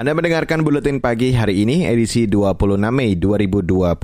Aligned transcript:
Anda 0.00 0.16
mendengarkan 0.16 0.64
Buletin 0.64 0.96
Pagi 0.96 1.36
hari 1.36 1.60
ini, 1.60 1.84
edisi 1.84 2.24
26 2.24 2.88
Mei 2.88 3.20
2022. 3.20 4.00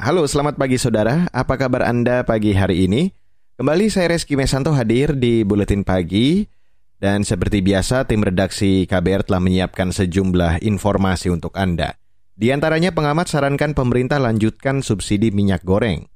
Halo, 0.00 0.24
selamat 0.24 0.56
pagi 0.56 0.80
saudara. 0.80 1.28
Apa 1.36 1.60
kabar 1.60 1.84
Anda 1.84 2.24
pagi 2.24 2.56
hari 2.56 2.88
ini? 2.88 3.12
Kembali 3.60 3.92
saya 3.92 4.16
Reski 4.16 4.40
Mesanto 4.40 4.72
hadir 4.72 5.12
di 5.20 5.44
Buletin 5.44 5.84
Pagi. 5.84 6.48
Dan 6.96 7.28
seperti 7.28 7.60
biasa, 7.60 8.08
tim 8.08 8.24
redaksi 8.24 8.88
KBR 8.88 9.28
telah 9.28 9.44
menyiapkan 9.44 9.92
sejumlah 9.92 10.64
informasi 10.64 11.28
untuk 11.28 11.52
Anda. 11.60 12.00
Di 12.32 12.48
antaranya 12.48 12.96
pengamat 12.96 13.28
sarankan 13.28 13.76
pemerintah 13.76 14.16
lanjutkan 14.16 14.80
subsidi 14.80 15.28
minyak 15.28 15.60
goreng. 15.60 16.08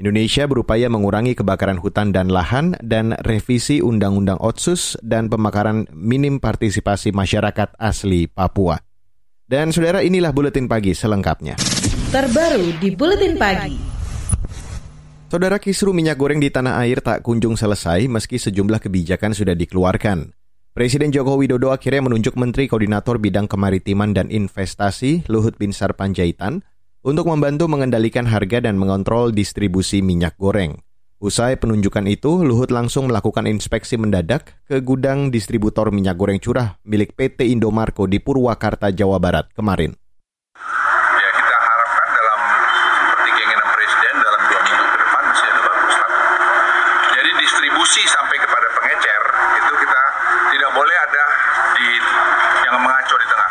Indonesia 0.00 0.48
berupaya 0.48 0.88
mengurangi 0.88 1.36
kebakaran 1.36 1.76
hutan 1.76 2.16
dan 2.16 2.32
lahan 2.32 2.72
dan 2.80 3.12
revisi 3.28 3.84
Undang-Undang 3.84 4.40
Otsus 4.40 4.96
dan 5.04 5.28
pemakaran 5.28 5.84
minim 5.92 6.40
partisipasi 6.40 7.12
masyarakat 7.12 7.76
asli 7.76 8.24
Papua. 8.24 8.80
Dan 9.44 9.68
saudara 9.68 10.00
inilah 10.00 10.32
Buletin 10.32 10.64
Pagi 10.64 10.96
selengkapnya. 10.96 11.60
Terbaru 12.08 12.80
di 12.80 12.88
Buletin 12.96 13.36
Pagi. 13.36 13.76
Saudara 15.28 15.60
kisru 15.60 15.92
minyak 15.92 16.16
goreng 16.16 16.40
di 16.40 16.48
tanah 16.48 16.80
air 16.80 17.00
tak 17.00 17.24
kunjung 17.24 17.56
selesai 17.56 18.04
meski 18.08 18.36
sejumlah 18.36 18.80
kebijakan 18.80 19.32
sudah 19.36 19.52
dikeluarkan. 19.56 20.32
Presiden 20.72 21.12
Joko 21.12 21.36
Widodo 21.36 21.68
akhirnya 21.68 22.08
menunjuk 22.08 22.32
Menteri 22.40 22.64
Koordinator 22.64 23.20
Bidang 23.20 23.44
Kemaritiman 23.44 24.16
dan 24.16 24.32
Investasi 24.32 25.28
Luhut 25.28 25.60
Binsar 25.60 25.92
Panjaitan 25.92 26.64
untuk 27.02 27.26
membantu 27.26 27.66
mengendalikan 27.66 28.30
harga 28.30 28.62
dan 28.62 28.78
mengontrol 28.78 29.34
distribusi 29.34 30.00
minyak 30.00 30.38
goreng. 30.38 30.78
Usai 31.22 31.54
penunjukan 31.54 32.02
itu, 32.10 32.42
Luhut 32.42 32.74
langsung 32.74 33.06
melakukan 33.06 33.46
inspeksi 33.46 33.94
mendadak 33.94 34.58
ke 34.66 34.82
gudang 34.82 35.30
distributor 35.30 35.94
minyak 35.94 36.18
goreng 36.18 36.42
curah 36.42 36.82
milik 36.82 37.14
PT 37.14 37.46
Indomarko 37.46 38.10
di 38.10 38.18
Purwakarta, 38.18 38.90
Jawa 38.90 39.22
Barat 39.22 39.46
kemarin. 39.54 39.94
Ya 41.14 41.30
kita 41.30 41.56
harapkan 41.62 42.08
dalam 42.10 42.40
seperti 43.06 43.28
keinginan 43.38 43.68
Presiden 43.70 44.14
dalam 44.18 44.40
dua 44.50 44.60
minggu 44.66 44.82
ke 44.82 44.98
depan 44.98 45.22
masih 45.30 45.46
ada 45.46 45.60
bagus 45.62 45.94
lah. 45.94 46.10
Jadi 47.14 47.30
distribusi 47.38 48.02
sampai 48.10 48.36
kepada 48.42 48.66
pengecer 48.82 49.22
itu 49.62 49.72
kita 49.78 50.00
tidak 50.58 50.70
boleh 50.74 50.96
ada 51.06 51.24
di 51.78 51.88
yang 52.66 52.82
mengaco 52.82 53.14
di 53.14 53.26
tengah. 53.30 53.50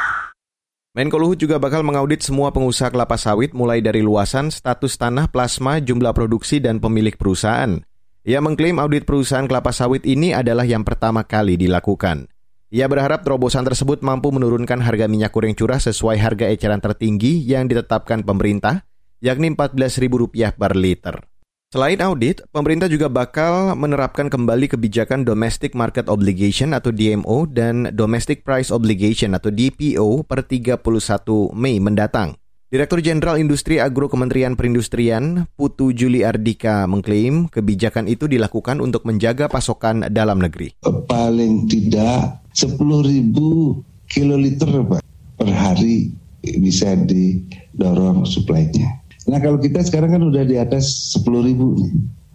Menko 0.91 1.15
Luhut 1.23 1.39
juga 1.39 1.55
bakal 1.55 1.87
mengaudit 1.87 2.19
semua 2.19 2.51
pengusaha 2.51 2.91
kelapa 2.91 3.15
sawit 3.15 3.55
mulai 3.55 3.79
dari 3.79 4.03
luasan, 4.03 4.51
status 4.51 4.99
tanah, 4.99 5.31
plasma, 5.31 5.79
jumlah 5.79 6.11
produksi, 6.11 6.59
dan 6.59 6.83
pemilik 6.83 7.15
perusahaan. 7.15 7.79
Ia 8.27 8.43
mengklaim 8.43 8.75
audit 8.75 9.07
perusahaan 9.07 9.47
kelapa 9.47 9.71
sawit 9.71 10.03
ini 10.03 10.35
adalah 10.35 10.67
yang 10.67 10.83
pertama 10.83 11.23
kali 11.23 11.55
dilakukan. 11.55 12.27
Ia 12.75 12.91
berharap 12.91 13.23
terobosan 13.23 13.63
tersebut 13.63 14.03
mampu 14.03 14.35
menurunkan 14.35 14.83
harga 14.83 15.07
minyak 15.07 15.31
goreng 15.31 15.55
curah 15.55 15.79
sesuai 15.79 16.19
harga 16.19 16.51
eceran 16.51 16.83
tertinggi 16.83 17.39
yang 17.39 17.71
ditetapkan 17.71 18.27
pemerintah, 18.27 18.83
yakni 19.23 19.55
Rp14.000 19.55 20.59
per 20.59 20.75
liter. 20.75 21.30
Selain 21.71 21.95
audit, 22.03 22.43
pemerintah 22.51 22.91
juga 22.91 23.07
bakal 23.07 23.79
menerapkan 23.79 24.27
kembali 24.27 24.75
kebijakan 24.75 25.23
Domestic 25.23 25.71
Market 25.71 26.11
Obligation 26.11 26.75
atau 26.75 26.91
DMO 26.91 27.47
dan 27.47 27.95
Domestic 27.95 28.43
Price 28.43 28.75
Obligation 28.75 29.31
atau 29.31 29.55
DPO 29.55 30.27
per 30.27 30.43
31 30.43 30.83
Mei 31.55 31.79
mendatang. 31.79 32.35
Direktur 32.67 32.99
Jenderal 32.99 33.39
Industri 33.39 33.79
Agro 33.79 34.11
Kementerian 34.11 34.59
Perindustrian, 34.59 35.47
Putu 35.55 35.95
Juli 35.95 36.27
Ardika, 36.27 36.83
mengklaim 36.91 37.47
kebijakan 37.47 38.11
itu 38.11 38.27
dilakukan 38.27 38.83
untuk 38.83 39.07
menjaga 39.07 39.47
pasokan 39.47 40.11
dalam 40.11 40.43
negeri. 40.43 40.75
Paling 40.83 41.71
tidak 41.71 42.51
10 42.51 42.83
ribu 42.99 43.79
kiloliter 44.11 44.75
Pak, 44.91 44.99
per 45.39 45.47
hari 45.55 46.11
bisa 46.43 46.99
didorong 46.99 48.27
suplainya. 48.27 49.00
Nah 49.29 49.37
kalau 49.37 49.61
kita 49.61 49.85
sekarang 49.85 50.17
kan 50.17 50.23
udah 50.25 50.43
di 50.45 50.57
atas 50.57 51.13
10 51.17 51.27
ribu 51.45 51.77
nih. 51.77 51.91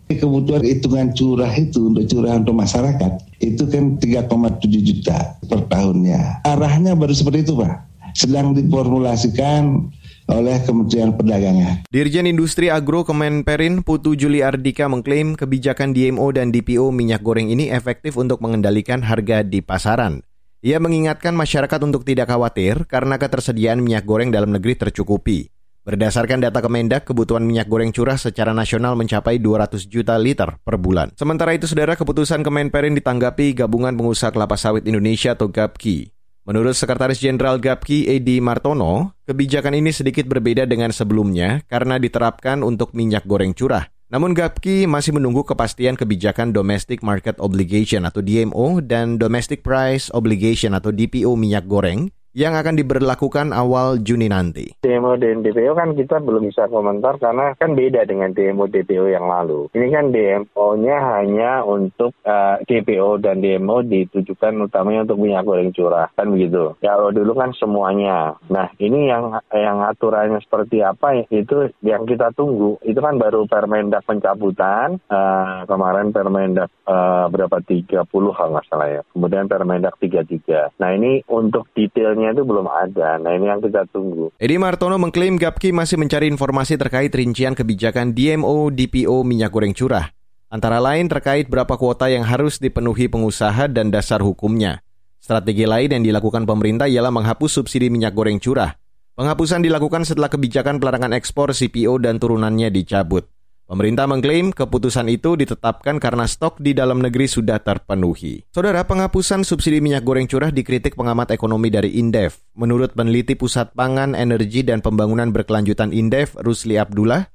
Kebutuhan 0.06 0.62
hitungan 0.62 1.10
curah 1.18 1.50
itu 1.50 1.90
untuk 1.90 2.06
curah 2.06 2.38
untuk 2.38 2.54
masyarakat 2.54 3.12
itu 3.42 3.66
kan 3.66 3.98
3,7 3.98 4.62
juta 4.86 5.34
per 5.50 5.66
tahunnya. 5.66 6.46
Arahnya 6.46 6.94
baru 6.94 7.10
seperti 7.10 7.42
itu 7.42 7.58
Pak. 7.58 7.74
Sedang 8.14 8.54
diformulasikan 8.54 9.90
oleh 10.30 10.62
Kementerian 10.62 11.10
Perdagangan. 11.14 11.90
Dirjen 11.90 12.26
Industri 12.30 12.70
Agro 12.70 13.02
Kemenperin 13.02 13.82
Putu 13.82 14.14
Juli 14.14 14.46
Ardika 14.46 14.86
mengklaim 14.86 15.34
kebijakan 15.34 15.90
DMO 15.90 16.30
dan 16.34 16.54
DPO 16.54 16.94
minyak 16.94 17.22
goreng 17.26 17.50
ini 17.50 17.70
efektif 17.70 18.14
untuk 18.14 18.38
mengendalikan 18.42 19.02
harga 19.02 19.42
di 19.42 19.58
pasaran. 19.58 20.22
Ia 20.66 20.82
mengingatkan 20.82 21.34
masyarakat 21.34 21.78
untuk 21.82 22.02
tidak 22.02 22.30
khawatir 22.30 22.90
karena 22.90 23.18
ketersediaan 23.22 23.78
minyak 23.78 24.02
goreng 24.02 24.34
dalam 24.34 24.50
negeri 24.50 24.74
tercukupi. 24.74 25.55
Berdasarkan 25.86 26.42
data 26.42 26.58
Kemendak, 26.58 27.06
kebutuhan 27.06 27.46
minyak 27.46 27.70
goreng 27.70 27.94
curah 27.94 28.18
secara 28.18 28.50
nasional 28.50 28.98
mencapai 28.98 29.38
200 29.38 29.86
juta 29.86 30.18
liter 30.18 30.58
per 30.66 30.82
bulan. 30.82 31.14
Sementara 31.14 31.54
itu, 31.54 31.70
saudara, 31.70 31.94
keputusan 31.94 32.42
Kemenperin 32.42 32.98
ditanggapi 32.98 33.54
Gabungan 33.54 33.94
Pengusaha 33.94 34.34
Kelapa 34.34 34.58
Sawit 34.58 34.82
Indonesia 34.82 35.38
atau 35.38 35.46
GAPKI. 35.46 36.10
Menurut 36.42 36.74
Sekretaris 36.74 37.22
Jenderal 37.22 37.62
GAPKI 37.62 38.18
Edi 38.18 38.42
Martono, 38.42 39.14
kebijakan 39.30 39.78
ini 39.78 39.94
sedikit 39.94 40.26
berbeda 40.26 40.66
dengan 40.66 40.90
sebelumnya 40.90 41.62
karena 41.70 42.02
diterapkan 42.02 42.66
untuk 42.66 42.90
minyak 42.90 43.22
goreng 43.22 43.54
curah. 43.54 43.86
Namun 44.10 44.34
GAPKI 44.34 44.90
masih 44.90 45.14
menunggu 45.14 45.46
kepastian 45.46 45.94
kebijakan 45.94 46.50
Domestic 46.50 47.06
Market 47.06 47.38
Obligation 47.38 48.02
atau 48.10 48.26
DMO 48.26 48.82
dan 48.82 49.22
Domestic 49.22 49.62
Price 49.62 50.10
Obligation 50.10 50.74
atau 50.74 50.90
DPO 50.90 51.38
minyak 51.38 51.70
goreng 51.70 52.10
yang 52.36 52.52
akan 52.52 52.76
diberlakukan 52.76 53.56
awal 53.56 53.96
Juni 53.96 54.28
nanti. 54.28 54.76
DMO 54.84 55.16
dan 55.16 55.40
DPO 55.40 55.72
kan 55.72 55.96
kita 55.96 56.20
belum 56.20 56.52
bisa 56.52 56.68
komentar 56.68 57.16
karena 57.16 57.56
kan 57.56 57.72
beda 57.72 58.04
dengan 58.04 58.36
DMO 58.36 58.68
DPO 58.68 59.08
yang 59.08 59.24
lalu. 59.24 59.72
Ini 59.72 59.88
kan 59.88 60.12
DMO-nya 60.12 60.96
hanya 61.16 61.64
untuk 61.64 62.12
uh, 62.28 62.60
DPO 62.68 63.24
dan 63.24 63.40
DMO 63.40 63.80
ditujukan 63.88 64.68
utamanya 64.68 65.08
untuk 65.08 65.24
minyak 65.24 65.48
goreng 65.48 65.72
curah 65.72 66.12
kan 66.12 66.28
begitu. 66.28 66.76
Kalau 66.84 67.08
dulu 67.08 67.32
kan 67.32 67.56
semuanya. 67.56 68.36
Nah 68.52 68.68
ini 68.76 69.08
yang 69.08 69.40
yang 69.56 69.80
aturannya 69.88 70.36
seperti 70.44 70.84
apa 70.84 71.24
itu 71.32 71.72
yang 71.80 72.04
kita 72.04 72.36
tunggu. 72.36 72.76
Itu 72.84 73.00
kan 73.00 73.16
baru 73.16 73.48
Permendak 73.48 74.04
pencabutan 74.04 75.00
uh, 75.08 75.64
kemarin 75.64 76.12
Permendak 76.12 76.68
uh, 76.84 77.32
berapa 77.32 77.64
30 77.64 78.04
kalau 78.12 78.50
nggak 78.52 78.68
salah 78.68 78.88
ya. 78.92 79.02
Kemudian 79.16 79.48
Permendak 79.48 79.96
33. 79.96 80.76
Nah 80.76 80.90
ini 80.92 81.24
untuk 81.32 81.72
detailnya 81.72 82.25
itu 82.32 82.42
belum 82.42 82.66
ada. 82.66 83.20
Nah 83.20 83.36
ini 83.36 83.46
yang 83.46 83.60
kita 83.60 83.84
tunggu. 83.92 84.32
Edi 84.40 84.56
Martono 84.56 84.96
mengklaim 84.96 85.36
Gapki 85.36 85.70
masih 85.70 86.00
mencari 86.00 86.26
informasi 86.26 86.80
terkait 86.80 87.12
rincian 87.12 87.52
kebijakan 87.52 88.16
DMO 88.16 88.72
DPO 88.72 89.22
minyak 89.22 89.52
goreng 89.52 89.76
curah. 89.76 90.10
Antara 90.46 90.78
lain 90.78 91.10
terkait 91.10 91.50
berapa 91.50 91.74
kuota 91.74 92.06
yang 92.06 92.22
harus 92.22 92.62
dipenuhi 92.62 93.10
pengusaha 93.10 93.66
dan 93.66 93.90
dasar 93.90 94.22
hukumnya. 94.22 94.80
Strategi 95.18 95.66
lain 95.66 95.90
yang 95.90 96.02
dilakukan 96.06 96.46
pemerintah 96.46 96.86
ialah 96.86 97.10
menghapus 97.10 97.60
subsidi 97.60 97.90
minyak 97.90 98.14
goreng 98.14 98.38
curah. 98.38 98.78
Penghapusan 99.18 99.64
dilakukan 99.64 100.06
setelah 100.06 100.30
kebijakan 100.30 100.78
pelarangan 100.78 101.16
ekspor 101.16 101.50
CPO 101.50 101.98
dan 101.98 102.22
turunannya 102.22 102.70
dicabut. 102.70 103.26
Pemerintah 103.66 104.06
mengklaim 104.06 104.54
keputusan 104.54 105.10
itu 105.10 105.34
ditetapkan 105.34 105.98
karena 105.98 106.22
stok 106.30 106.62
di 106.62 106.70
dalam 106.70 107.02
negeri 107.02 107.26
sudah 107.26 107.58
terpenuhi. 107.58 108.46
Saudara, 108.54 108.86
penghapusan 108.86 109.42
subsidi 109.42 109.82
minyak 109.82 110.06
goreng 110.06 110.30
curah 110.30 110.54
dikritik 110.54 110.94
pengamat 110.94 111.34
ekonomi 111.34 111.66
dari 111.66 111.98
Indef. 111.98 112.46
Menurut 112.54 112.94
peneliti 112.94 113.34
Pusat 113.34 113.74
Pangan, 113.74 114.14
Energi, 114.14 114.62
dan 114.62 114.86
Pembangunan 114.86 115.34
Berkelanjutan 115.34 115.90
Indef, 115.90 116.38
Rusli 116.38 116.78
Abdullah, 116.78 117.26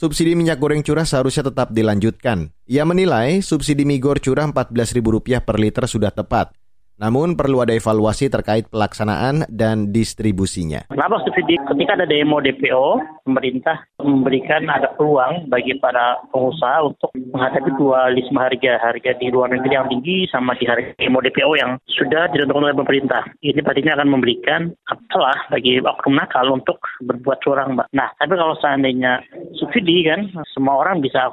subsidi 0.00 0.32
minyak 0.32 0.56
goreng 0.56 0.80
curah 0.80 1.04
seharusnya 1.04 1.52
tetap 1.52 1.68
dilanjutkan. 1.76 2.56
Ia 2.64 2.88
menilai 2.88 3.44
subsidi 3.44 3.84
migor 3.84 4.16
curah 4.16 4.48
Rp14.000 4.48 5.44
per 5.44 5.60
liter 5.60 5.84
sudah 5.84 6.08
tepat. 6.08 6.56
Namun 6.96 7.36
perlu 7.36 7.60
ada 7.60 7.76
evaluasi 7.76 8.32
terkait 8.32 8.72
pelaksanaan 8.72 9.44
dan 9.52 9.92
distribusinya. 9.92 10.88
Kenapa 10.88 11.20
subsidi 11.20 11.60
ketika 11.68 11.92
ada 11.92 12.08
demo 12.08 12.40
DPO, 12.40 13.20
pemerintah 13.28 13.84
memberikan 14.00 14.64
ada 14.72 14.96
peluang 14.96 15.44
bagi 15.52 15.76
para 15.76 16.16
pengusaha 16.32 16.88
untuk 16.88 17.12
menghadapi 17.12 17.68
dualisme 17.76 18.40
harga 18.40 18.80
harga 18.80 19.12
di 19.20 19.28
luar 19.28 19.52
negeri 19.52 19.76
yang 19.76 19.92
tinggi 19.92 20.24
sama 20.32 20.56
di 20.56 20.64
harga 20.64 20.96
demo 20.96 21.20
DPO 21.20 21.52
yang 21.60 21.76
sudah 21.84 22.32
ditentukan 22.32 22.64
oleh 22.64 22.76
pemerintah. 22.80 23.28
Ini 23.44 23.60
pastinya 23.60 24.00
akan 24.00 24.08
memberikan 24.16 24.72
celah 25.12 25.52
bagi 25.52 25.76
oknum 25.84 26.16
nakal 26.16 26.48
untuk 26.48 26.80
berbuat 27.04 27.44
curang, 27.44 27.76
Mbak. 27.76 27.92
Nah, 27.92 28.08
tapi 28.16 28.34
kalau 28.40 28.56
seandainya 28.56 29.20
subsidi 29.60 30.08
kan, 30.08 30.32
semua 30.56 30.80
orang 30.80 31.04
bisa 31.04 31.28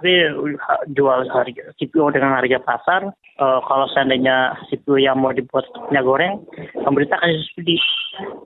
jual 0.92 1.20
harga 1.32 1.64
CPO 1.80 2.12
dengan 2.12 2.36
harga 2.36 2.60
pasar. 2.60 3.16
Uh, 3.34 3.58
kalau 3.66 3.90
seandainya 3.90 4.54
CPO 4.70 5.02
yang 5.02 5.18
mau 5.18 5.34
dibuat 5.54 5.70
minyak 5.94 6.06
goreng, 6.10 6.34
pemerintah 6.82 7.22
kasih 7.22 7.38
subsidi 7.46 7.78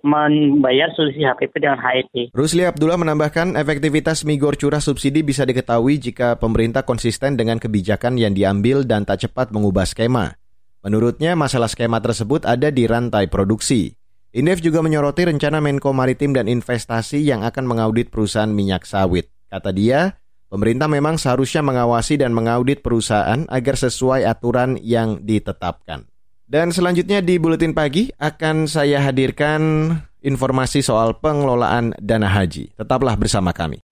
membayar 0.04 0.92
selisih 0.92 1.32
HPP 1.32 1.54
dengan 1.64 1.80
HET. 1.80 2.36
Rusli 2.36 2.68
Abdullah 2.68 3.00
menambahkan 3.00 3.56
efektivitas 3.56 4.28
migor 4.28 4.60
curah 4.60 4.84
subsidi 4.84 5.24
bisa 5.24 5.48
diketahui 5.48 6.04
jika 6.04 6.36
pemerintah 6.36 6.84
konsisten 6.84 7.40
dengan 7.40 7.64
kebijakan 7.64 8.20
yang 8.20 8.36
diambil 8.36 8.84
dan 8.84 9.08
tak 9.08 9.24
cepat 9.24 9.56
mengubah 9.56 9.88
skema. 9.88 10.36
Menurutnya, 10.84 11.40
masalah 11.40 11.72
skema 11.72 12.04
tersebut 12.04 12.44
ada 12.44 12.68
di 12.76 12.84
rantai 12.84 13.32
produksi. 13.32 13.96
Indef 14.36 14.60
juga 14.60 14.84
menyoroti 14.84 15.32
rencana 15.32 15.64
Menko 15.64 15.96
Maritim 15.96 16.36
dan 16.36 16.52
Investasi 16.52 17.24
yang 17.24 17.48
akan 17.48 17.64
mengaudit 17.64 18.12
perusahaan 18.12 18.52
minyak 18.52 18.84
sawit. 18.84 19.32
Kata 19.48 19.72
dia, 19.72 20.20
pemerintah 20.52 20.92
memang 20.92 21.16
seharusnya 21.16 21.64
mengawasi 21.64 22.20
dan 22.20 22.36
mengaudit 22.36 22.84
perusahaan 22.84 23.48
agar 23.48 23.76
sesuai 23.80 24.28
aturan 24.28 24.76
yang 24.84 25.24
ditetapkan. 25.24 26.08
Dan 26.48 26.72
selanjutnya 26.72 27.20
di 27.20 27.36
Buletin 27.36 27.76
Pagi 27.76 28.08
akan 28.16 28.72
saya 28.72 29.04
hadirkan 29.04 29.92
informasi 30.24 30.80
soal 30.80 31.20
pengelolaan 31.20 31.92
dana 32.00 32.32
haji. 32.32 32.72
Tetaplah 32.72 33.20
bersama 33.20 33.52
kami. 33.52 33.84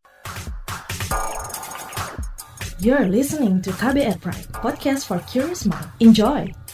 You're 2.79 3.11
listening 3.11 3.59
to 3.67 3.75
KBR 3.75 4.23
Pride, 4.23 4.47
podcast 4.55 5.03
for 5.03 5.19
curious 5.27 5.67
mind. 5.67 5.91
Enjoy! 5.99 6.64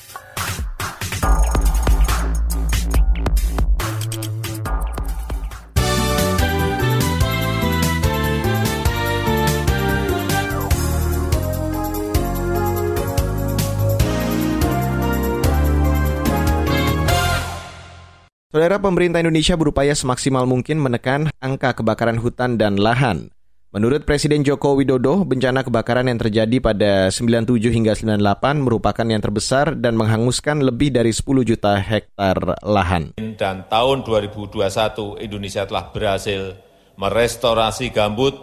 Saudara 18.52 18.84
pemerintah 18.84 19.24
Indonesia 19.24 19.56
berupaya 19.56 19.96
semaksimal 19.96 20.44
mungkin 20.44 20.76
menekan 20.76 21.32
angka 21.40 21.72
kebakaran 21.72 22.20
hutan 22.20 22.60
dan 22.60 22.76
lahan. 22.76 23.32
Menurut 23.72 24.04
Presiden 24.04 24.44
Joko 24.44 24.76
Widodo, 24.76 25.24
bencana 25.24 25.64
kebakaran 25.64 26.12
yang 26.12 26.20
terjadi 26.20 26.60
pada 26.60 27.08
97 27.08 27.48
hingga 27.72 27.96
98 27.96 28.60
merupakan 28.60 29.08
yang 29.08 29.24
terbesar 29.24 29.80
dan 29.80 29.96
menghanguskan 29.96 30.68
lebih 30.68 30.92
dari 30.92 31.16
10 31.16 31.48
juta 31.48 31.80
hektar 31.80 32.60
lahan. 32.68 33.16
Dan 33.40 33.72
tahun 33.72 34.04
2021 34.04 35.24
Indonesia 35.24 35.64
telah 35.64 35.88
berhasil 35.96 36.60
merestorasi 37.00 37.88
gambut, 37.96 38.36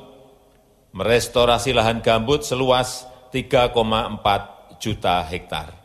merestorasi 0.96 1.76
lahan 1.76 2.00
gambut 2.00 2.48
seluas 2.48 3.04
3,4 3.28 4.80
juta 4.80 5.20
hektar 5.28 5.77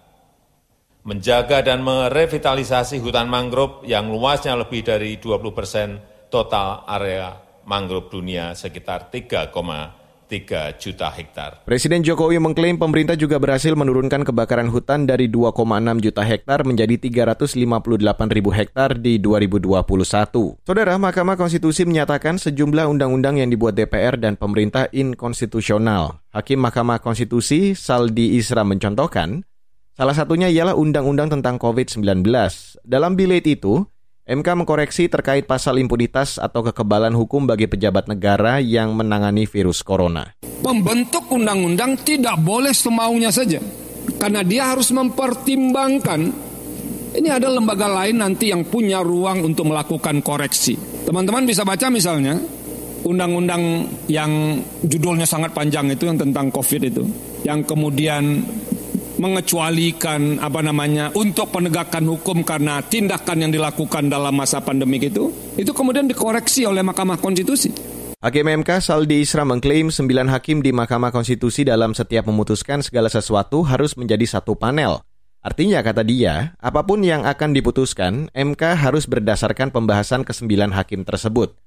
menjaga 1.03 1.59
dan 1.59 1.83
merevitalisasi 1.83 3.03
hutan 3.03 3.27
mangrove 3.27 3.83
yang 3.83 4.07
luasnya 4.07 4.55
lebih 4.55 4.87
dari 4.87 5.19
20 5.19 5.51
persen 5.51 5.99
total 6.31 6.87
area 6.87 7.35
mangrove 7.67 8.07
dunia 8.07 8.55
sekitar 8.55 9.11
3,3 9.11 9.51
juta 10.79 11.07
hektar. 11.11 11.67
Presiden 11.67 12.07
Jokowi 12.07 12.39
mengklaim 12.39 12.79
pemerintah 12.79 13.19
juga 13.19 13.35
berhasil 13.35 13.75
menurunkan 13.75 14.23
kebakaran 14.23 14.71
hutan 14.71 15.03
dari 15.03 15.27
2,6 15.27 15.59
juta 15.99 16.23
hektar 16.23 16.63
menjadi 16.63 16.95
358 16.95 17.59
ribu 18.31 18.49
hektar 18.55 18.95
di 18.95 19.19
2021. 19.19 20.63
Saudara, 20.63 20.95
Mahkamah 20.95 21.35
Konstitusi 21.35 21.83
menyatakan 21.83 22.39
sejumlah 22.39 22.87
undang-undang 22.87 23.43
yang 23.43 23.51
dibuat 23.51 23.75
DPR 23.75 24.15
dan 24.15 24.39
pemerintah 24.39 24.87
inkonstitusional. 24.95 26.23
Hakim 26.31 26.63
Mahkamah 26.63 27.03
Konstitusi 27.03 27.75
Saldi 27.75 28.39
Isra 28.39 28.65
mencontohkan, 28.65 29.45
Salah 29.93 30.17
satunya 30.17 30.49
ialah 30.49 30.73
Undang-Undang 30.73 31.37
tentang 31.37 31.61
COVID-19. 31.61 32.25
Dalam 32.81 33.13
bilet 33.13 33.45
itu, 33.45 33.85
MK 34.25 34.65
mengkoreksi 34.65 35.05
terkait 35.05 35.45
pasal 35.45 35.77
impunitas 35.77 36.41
atau 36.41 36.65
kekebalan 36.65 37.13
hukum 37.13 37.45
bagi 37.45 37.69
pejabat 37.69 38.09
negara 38.09 38.57
yang 38.57 38.97
menangani 38.97 39.45
virus 39.45 39.85
corona. 39.85 40.33
Pembentuk 40.65 41.29
undang-undang 41.29 41.93
tidak 42.01 42.41
boleh 42.41 42.73
semaunya 42.73 43.29
saja, 43.29 43.61
karena 44.17 44.41
dia 44.41 44.73
harus 44.73 44.89
mempertimbangkan 44.89 46.21
ini 47.13 47.29
ada 47.29 47.53
lembaga 47.53 47.85
lain 47.85 48.17
nanti 48.17 48.49
yang 48.49 48.65
punya 48.65 49.05
ruang 49.05 49.45
untuk 49.45 49.69
melakukan 49.69 50.25
koreksi. 50.25 50.73
Teman-teman 51.05 51.45
bisa 51.45 51.61
baca 51.61 51.93
misalnya 51.93 52.41
undang-undang 53.05 53.85
yang 54.09 54.57
judulnya 54.81 55.29
sangat 55.29 55.53
panjang 55.53 55.93
itu 55.93 56.09
yang 56.09 56.17
tentang 56.17 56.49
COVID 56.49 56.81
itu, 56.81 57.05
yang 57.45 57.61
kemudian 57.61 58.41
mengecualikan 59.23 60.43
apa 60.43 60.59
namanya 60.59 61.15
untuk 61.15 61.55
penegakan 61.55 62.11
hukum 62.11 62.43
karena 62.43 62.83
tindakan 62.83 63.47
yang 63.47 63.51
dilakukan 63.55 64.11
dalam 64.11 64.35
masa 64.35 64.59
pandemik 64.59 65.07
itu 65.07 65.31
itu 65.55 65.71
kemudian 65.71 66.11
dikoreksi 66.11 66.67
oleh 66.67 66.83
Mahkamah 66.83 67.15
Konstitusi. 67.23 67.71
Hakim 68.19 68.47
MK 68.63 68.83
Saldi 68.83 69.23
Isra 69.23 69.47
mengklaim 69.47 69.91
sembilan 69.91 70.31
hakim 70.31 70.59
di 70.59 70.75
Mahkamah 70.75 71.11
Konstitusi 71.11 71.63
dalam 71.63 71.95
setiap 71.95 72.27
memutuskan 72.27 72.83
segala 72.83 73.07
sesuatu 73.07 73.63
harus 73.63 73.95
menjadi 73.95 74.23
satu 74.27 74.55
panel. 74.55 74.99
Artinya, 75.43 75.83
kata 75.83 76.07
dia, 76.07 76.55
apa 76.55 76.87
pun 76.87 77.03
yang 77.03 77.27
akan 77.27 77.51
diputuskan, 77.51 78.31
MK 78.31 78.79
harus 78.79 79.11
berdasarkan 79.11 79.75
pembahasan 79.75 80.23
kesembilan 80.23 80.71
hakim 80.71 81.03
tersebut. 81.03 81.59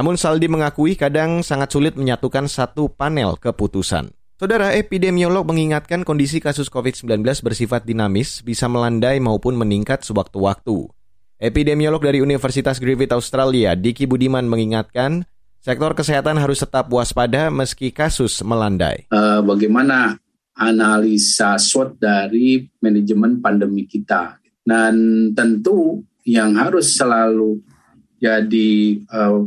Namun 0.00 0.16
Saldi 0.16 0.48
mengakui 0.48 0.96
kadang 0.96 1.44
sangat 1.44 1.76
sulit 1.76 1.92
menyatukan 1.92 2.48
satu 2.48 2.88
panel 2.88 3.36
keputusan. 3.36 4.08
Saudara 4.38 4.70
epidemiolog 4.70 5.50
mengingatkan 5.50 6.06
kondisi 6.06 6.38
kasus 6.38 6.70
COVID-19 6.70 7.26
bersifat 7.42 7.82
dinamis, 7.82 8.38
bisa 8.46 8.70
melandai 8.70 9.18
maupun 9.18 9.58
meningkat 9.58 10.06
sewaktu-waktu. 10.06 10.86
Epidemiolog 11.42 11.98
dari 11.98 12.22
Universitas 12.22 12.78
Griffith 12.78 13.10
Australia, 13.10 13.74
Diki 13.74 14.06
Budiman 14.06 14.46
mengingatkan, 14.46 15.26
sektor 15.58 15.90
kesehatan 15.90 16.38
harus 16.38 16.62
tetap 16.62 16.86
waspada 16.86 17.50
meski 17.50 17.90
kasus 17.90 18.38
melandai. 18.46 19.10
Uh, 19.10 19.42
bagaimana 19.42 20.14
analisa 20.54 21.58
SWOT 21.58 21.98
dari 21.98 22.62
manajemen 22.78 23.42
pandemi 23.42 23.90
kita? 23.90 24.38
Dan 24.62 24.94
tentu 25.34 25.98
yang 26.22 26.54
harus 26.54 26.94
selalu 26.94 27.58
jadi 28.22 29.02
uh, 29.02 29.42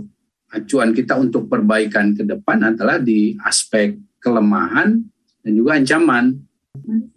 acuan 0.51 0.91
kita 0.91 1.15
untuk 1.15 1.47
perbaikan 1.47 2.11
ke 2.11 2.27
depan 2.27 2.75
adalah 2.75 2.99
di 2.99 3.39
aspek 3.39 4.10
kelemahan 4.21 5.01
dan 5.41 5.51
juga 5.51 5.75
ancaman. 5.75 6.37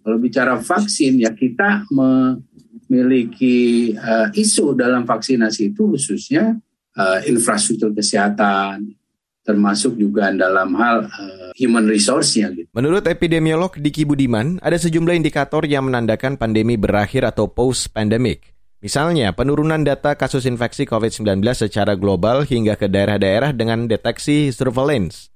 Kalau 0.03 0.19
bicara 0.19 0.59
vaksin 0.59 1.23
ya 1.23 1.31
kita 1.31 1.87
memiliki 1.93 3.93
uh, 3.95 4.35
isu 4.35 4.75
dalam 4.75 5.07
vaksinasi 5.07 5.71
itu 5.71 5.95
khususnya 5.95 6.59
uh, 6.99 7.23
infrastruktur 7.23 7.95
kesehatan 7.95 8.99
termasuk 9.45 10.01
juga 10.01 10.33
dalam 10.33 10.73
hal 10.75 11.05
uh, 11.05 11.53
human 11.53 11.85
resource-nya. 11.85 12.49
Gitu. 12.51 12.69
Menurut 12.73 13.05
epidemiolog 13.05 13.77
Diki 13.77 14.09
Budiman, 14.09 14.57
ada 14.65 14.81
sejumlah 14.81 15.13
indikator 15.13 15.69
yang 15.69 15.93
menandakan 15.93 16.41
pandemi 16.41 16.81
berakhir 16.81 17.29
atau 17.29 17.53
post-pandemic. 17.53 18.57
Misalnya, 18.81 19.33
penurunan 19.37 19.81
data 19.81 20.17
kasus 20.17 20.49
infeksi 20.49 20.89
COVID-19 20.89 21.41
secara 21.57 21.97
global 21.97 22.45
hingga 22.45 22.77
ke 22.77 22.89
daerah-daerah 22.89 23.57
dengan 23.57 23.89
deteksi 23.89 24.53
surveillance. 24.53 25.34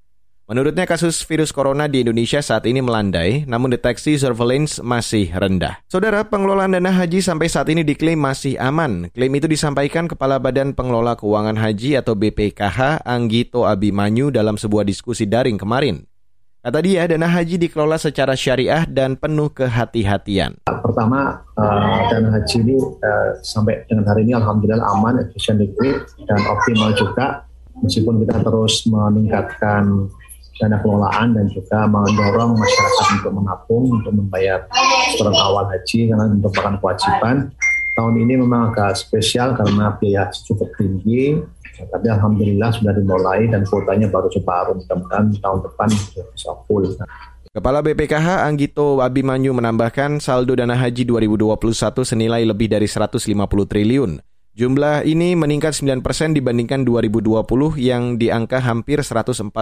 Menurutnya 0.48 0.88
kasus 0.88 1.20
virus 1.28 1.52
corona 1.52 1.92
di 1.92 2.00
Indonesia 2.00 2.40
saat 2.40 2.64
ini 2.64 2.80
melandai, 2.80 3.44
namun 3.44 3.68
deteksi 3.68 4.16
surveillance 4.16 4.80
masih 4.80 5.28
rendah. 5.28 5.76
Saudara, 5.92 6.24
pengelolaan 6.24 6.72
dana 6.72 6.88
haji 6.88 7.20
sampai 7.20 7.52
saat 7.52 7.68
ini 7.68 7.84
diklaim 7.84 8.16
masih 8.16 8.56
aman. 8.56 9.12
Klaim 9.12 9.28
itu 9.36 9.44
disampaikan 9.44 10.08
Kepala 10.08 10.40
Badan 10.40 10.72
Pengelola 10.72 11.20
Keuangan 11.20 11.52
Haji 11.52 12.00
atau 12.00 12.16
BPKH 12.16 13.04
Anggito 13.04 13.68
Abimanyu 13.68 14.32
dalam 14.32 14.56
sebuah 14.56 14.88
diskusi 14.88 15.28
daring 15.28 15.60
kemarin. 15.60 16.08
Kata 16.64 16.80
dia, 16.80 17.04
dana 17.04 17.28
haji 17.28 17.60
dikelola 17.68 18.00
secara 18.00 18.32
syariah 18.32 18.88
dan 18.88 19.20
penuh 19.20 19.52
kehati-hatian. 19.52 20.64
Pertama, 20.64 21.44
uh, 21.60 22.00
dana 22.08 22.40
haji 22.40 22.56
ini 22.64 22.80
uh, 22.80 23.36
sampai 23.44 23.84
dengan 23.84 24.08
hari 24.08 24.24
ini 24.24 24.32
alhamdulillah 24.32 24.80
aman, 24.96 25.28
efisien, 25.28 25.60
liquid, 25.60 26.08
dan 26.24 26.40
optimal 26.48 26.96
juga. 26.96 27.44
Meskipun 27.84 28.24
kita 28.26 28.42
terus 28.42 28.88
meningkatkan 28.90 30.08
dana 30.58 30.76
kelolaan 30.82 31.38
dan 31.38 31.46
juga 31.48 31.86
mendorong 31.86 32.58
masyarakat 32.58 33.06
untuk 33.22 33.32
menabung 33.38 33.84
untuk 33.94 34.12
membayar 34.12 34.66
setoran 35.14 35.34
awal 35.38 35.64
haji 35.70 36.10
karena 36.10 36.24
merupakan 36.34 36.74
kewajiban. 36.82 37.36
Tahun 37.98 38.14
ini 38.14 38.38
memang 38.38 38.70
agak 38.70 38.94
spesial 38.94 39.58
karena 39.58 39.90
biaya 39.98 40.30
cukup 40.30 40.70
tinggi, 40.78 41.34
tapi 41.86 42.06
alhamdulillah 42.06 42.70
sudah 42.70 42.94
dimulai 42.94 43.50
dan 43.50 43.66
kuotanya 43.66 44.06
baru 44.06 44.30
separuh. 44.30 44.78
Mudah-mudahan 44.78 45.34
tahun 45.38 45.58
depan 45.66 45.88
bisa 46.30 46.50
full. 46.70 46.94
Kepala 47.48 47.82
BPKH 47.82 48.46
Anggito 48.46 49.02
Abimanyu 49.02 49.50
menambahkan 49.50 50.22
saldo 50.22 50.54
dana 50.54 50.78
haji 50.78 51.02
2021 51.02 51.58
senilai 52.06 52.46
lebih 52.46 52.70
dari 52.70 52.86
150 52.86 53.18
triliun. 53.66 54.22
Jumlah 54.58 55.06
ini 55.06 55.38
meningkat 55.38 55.70
9% 55.70 56.02
dibandingkan 56.34 56.82
2020 56.82 57.78
yang 57.78 58.18
di 58.18 58.26
angka 58.34 58.58
hampir 58.58 59.06
145 59.06 59.54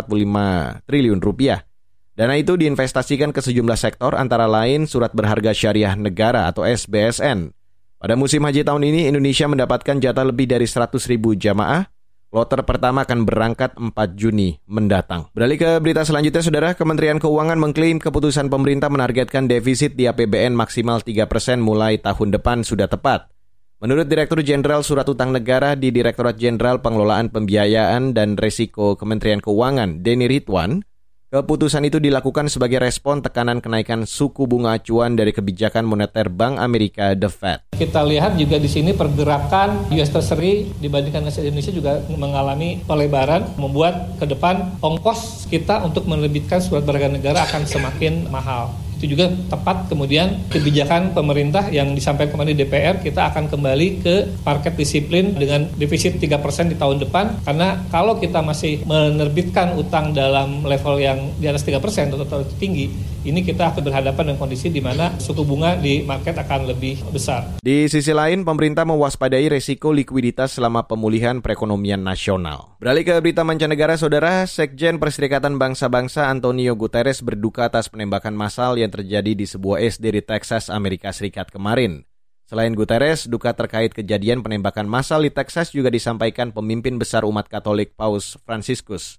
triliun 0.89 1.21
rupiah. 1.21 1.69
Dana 2.17 2.33
itu 2.41 2.57
diinvestasikan 2.57 3.29
ke 3.29 3.45
sejumlah 3.45 3.77
sektor 3.77 4.17
antara 4.17 4.49
lain 4.49 4.89
surat 4.89 5.13
berharga 5.13 5.53
syariah 5.53 5.93
negara 6.01 6.49
atau 6.49 6.65
SBSN. 6.65 7.53
Pada 8.01 8.17
musim 8.17 8.41
haji 8.41 8.65
tahun 8.65 8.89
ini 8.89 9.13
Indonesia 9.13 9.45
mendapatkan 9.45 10.01
jatah 10.01 10.25
lebih 10.25 10.49
dari 10.49 10.65
100 10.65 10.97
ribu 11.13 11.37
jamaah 11.37 11.93
Kloter 12.27 12.67
pertama 12.67 13.07
akan 13.07 13.23
berangkat 13.23 13.79
4 13.79 13.93
Juni 14.19 14.59
mendatang. 14.67 15.31
Beralih 15.31 15.57
ke 15.57 15.71
berita 15.79 16.03
selanjutnya, 16.03 16.43
Saudara. 16.43 16.71
Kementerian 16.75 17.23
Keuangan 17.23 17.57
mengklaim 17.57 18.03
keputusan 18.03 18.51
pemerintah 18.51 18.91
menargetkan 18.91 19.47
defisit 19.47 19.95
di 19.95 20.11
APBN 20.11 20.53
maksimal 20.53 21.01
3 21.01 21.25
persen 21.31 21.63
mulai 21.63 22.03
tahun 22.03 22.35
depan 22.35 22.67
sudah 22.67 22.91
tepat. 22.91 23.36
Menurut 23.77 24.09
Direktur 24.09 24.41
Jenderal 24.41 24.81
Surat 24.81 25.05
Utang 25.05 25.37
Negara 25.37 25.77
di 25.77 25.93
Direktorat 25.93 26.41
Jenderal 26.41 26.81
Pengelolaan 26.81 27.29
Pembiayaan 27.29 28.17
dan 28.17 28.41
Resiko 28.41 28.97
Kementerian 28.97 29.45
Keuangan, 29.45 30.01
Denny 30.01 30.25
Ridwan, 30.25 30.81
Keputusan 31.27 31.83
itu 31.85 31.99
dilakukan 31.99 32.47
sebagai 32.47 32.79
respon 32.81 33.19
tekanan 33.19 33.59
kenaikan 33.59 34.07
suku 34.07 34.47
bunga 34.47 34.79
acuan 34.79 35.19
dari 35.19 35.35
kebijakan 35.35 35.83
moneter 35.83 36.31
Bank 36.31 36.57
Amerika 36.57 37.13
The 37.19 37.27
Fed. 37.27 37.61
Kita 37.75 38.07
lihat 38.07 38.39
juga 38.39 38.63
di 38.63 38.71
sini 38.71 38.95
pergerakan 38.95 39.91
US 39.91 40.09
Treasury 40.15 40.71
dibandingkan 40.79 41.27
dengan 41.27 41.35
Indonesia 41.37 41.75
juga 41.75 41.99
mengalami 42.15 42.81
pelebaran, 42.87 43.43
membuat 43.59 44.17
ke 44.23 44.25
depan 44.25 44.79
ongkos 44.79 45.51
kita 45.51 45.83
untuk 45.83 46.07
menerbitkan 46.07 46.63
surat 46.63 46.87
berharga 46.87 47.11
negara 47.11 47.43
akan 47.45 47.67
semakin 47.67 48.31
mahal 48.31 48.86
itu 48.97 49.17
juga 49.17 49.33
tepat. 49.53 49.89
Kemudian 49.93 50.49
kebijakan 50.49 51.13
pemerintah 51.13 51.69
yang 51.69 51.93
disampaikan 51.93 52.37
kemarin 52.37 52.57
di 52.57 52.65
DPR 52.65 52.97
kita 53.01 53.29
akan 53.33 53.53
kembali 53.53 53.89
ke 54.03 54.15
market 54.43 54.75
disiplin 54.75 55.37
dengan 55.37 55.69
defisit 55.77 56.17
3% 56.17 56.73
di 56.73 56.77
tahun 56.77 57.05
depan. 57.05 57.45
Karena 57.45 57.85
kalau 57.93 58.17
kita 58.17 58.41
masih 58.41 58.85
menerbitkan 58.89 59.77
utang 59.77 60.17
dalam 60.17 60.65
level 60.65 60.97
yang 61.01 61.19
di 61.37 61.47
atas 61.47 61.63
3% 61.65 62.13
atau 62.13 62.27
terlalu 62.27 62.49
tinggi 62.57 63.16
ini 63.27 63.43
kita 63.43 63.75
akan 63.75 63.83
berhadapan 63.83 64.31
dengan 64.31 64.39
kondisi 64.39 64.71
di 64.71 64.79
mana 64.79 65.19
suku 65.19 65.43
bunga 65.43 65.75
di 65.75 66.07
market 66.07 66.39
akan 66.39 66.71
lebih 66.71 67.03
besar. 67.11 67.59
Di 67.59 67.91
sisi 67.91 68.15
lain, 68.15 68.47
pemerintah 68.47 68.87
mewaspadai 68.87 69.51
resiko 69.51 69.91
likuiditas 69.91 70.55
selama 70.55 70.87
pemulihan 70.87 71.43
perekonomian 71.43 72.07
nasional. 72.07 72.79
Beralih 72.79 73.03
ke 73.03 73.15
berita 73.19 73.43
mancanegara, 73.43 73.99
Saudara, 73.99 74.47
Sekjen 74.47 75.03
Perserikatan 75.03 75.59
Bangsa-Bangsa 75.59 76.31
Antonio 76.31 76.79
Guterres 76.79 77.21
berduka 77.27 77.67
atas 77.67 77.91
penembakan 77.91 78.39
massal 78.39 78.79
yang 78.79 78.95
terjadi 78.95 79.35
di 79.35 79.45
sebuah 79.45 79.83
SD 79.83 80.15
di 80.15 80.23
Texas, 80.23 80.71
Amerika 80.71 81.11
Serikat 81.11 81.51
kemarin. 81.51 82.07
Selain 82.47 82.71
Guterres, 82.79 83.27
duka 83.27 83.51
terkait 83.59 83.91
kejadian 83.91 84.39
penembakan 84.39 84.87
massal 84.87 85.27
di 85.27 85.35
Texas 85.35 85.75
juga 85.75 85.91
disampaikan 85.91 86.55
pemimpin 86.55 86.95
besar 86.95 87.27
umat 87.27 87.51
Katolik 87.51 87.99
Paus 87.99 88.39
Franciscus. 88.47 89.19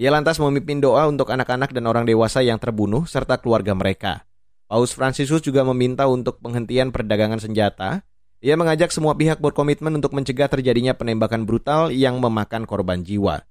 Ia 0.00 0.08
lantas 0.08 0.40
memimpin 0.40 0.80
doa 0.80 1.04
untuk 1.12 1.28
anak-anak 1.28 1.76
dan 1.76 1.84
orang 1.84 2.08
dewasa 2.08 2.40
yang 2.40 2.56
terbunuh 2.56 3.04
serta 3.04 3.36
keluarga 3.36 3.76
mereka. 3.76 4.24
Paus 4.64 4.96
Franciscus 4.96 5.44
juga 5.44 5.60
meminta 5.60 6.08
untuk 6.08 6.40
penghentian 6.40 6.88
perdagangan 6.88 7.36
senjata. 7.36 8.00
Ia 8.40 8.56
mengajak 8.56 8.96
semua 8.96 9.12
pihak 9.12 9.44
berkomitmen 9.44 9.92
untuk 9.92 10.16
mencegah 10.16 10.48
terjadinya 10.48 10.96
penembakan 10.96 11.44
brutal 11.44 11.92
yang 11.92 12.16
memakan 12.16 12.64
korban 12.64 13.04
jiwa. 13.04 13.44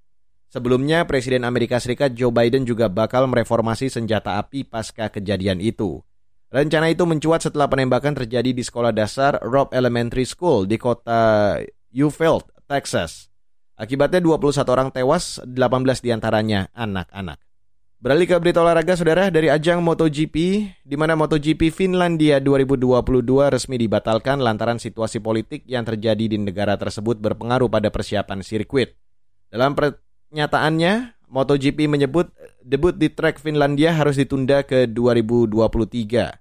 Sebelumnya, 0.49 1.05
Presiden 1.05 1.45
Amerika 1.45 1.77
Serikat 1.77 2.17
Joe 2.17 2.33
Biden 2.33 2.65
juga 2.65 2.89
bakal 2.89 3.29
mereformasi 3.29 3.93
senjata 3.93 4.41
api 4.41 4.65
pasca 4.65 5.13
kejadian 5.13 5.61
itu. 5.61 6.01
Rencana 6.49 6.89
itu 6.89 7.05
mencuat 7.05 7.45
setelah 7.45 7.69
penembakan 7.69 8.17
terjadi 8.17 8.57
di 8.57 8.65
sekolah 8.65 8.89
dasar 8.89 9.37
Robb 9.45 9.69
Elementary 9.69 10.25
School 10.25 10.65
di 10.65 10.81
kota 10.81 11.61
Uvalde, 11.93 12.49
Texas. 12.65 13.28
Akibatnya 13.79 14.19
21 14.19 14.67
orang 14.75 14.91
tewas, 14.91 15.39
18 15.47 16.03
di 16.03 16.11
antaranya 16.11 16.67
anak-anak. 16.75 17.39
Beralih 18.03 18.27
ke 18.27 18.35
berita 18.35 18.59
olahraga, 18.59 18.99
saudara, 18.99 19.31
dari 19.31 19.47
ajang 19.47 19.79
MotoGP, 19.79 20.35
di 20.83 20.95
mana 20.99 21.15
MotoGP 21.15 21.71
Finlandia 21.71 22.43
2022 22.43 22.99
resmi 23.47 23.79
dibatalkan 23.79 24.43
lantaran 24.43 24.83
situasi 24.83 25.23
politik 25.23 25.63
yang 25.63 25.87
terjadi 25.87 26.27
di 26.27 26.35
negara 26.35 26.75
tersebut 26.75 27.23
berpengaruh 27.23 27.71
pada 27.71 27.87
persiapan 27.87 28.43
sirkuit. 28.43 28.99
Dalam 29.47 29.79
pernyataannya, 29.79 31.23
MotoGP 31.31 31.87
menyebut 31.87 32.35
debut 32.59 32.95
di 32.95 33.07
trek 33.15 33.39
Finlandia 33.39 33.95
harus 33.95 34.19
ditunda 34.19 34.59
ke 34.67 34.91
2023. 34.91 36.35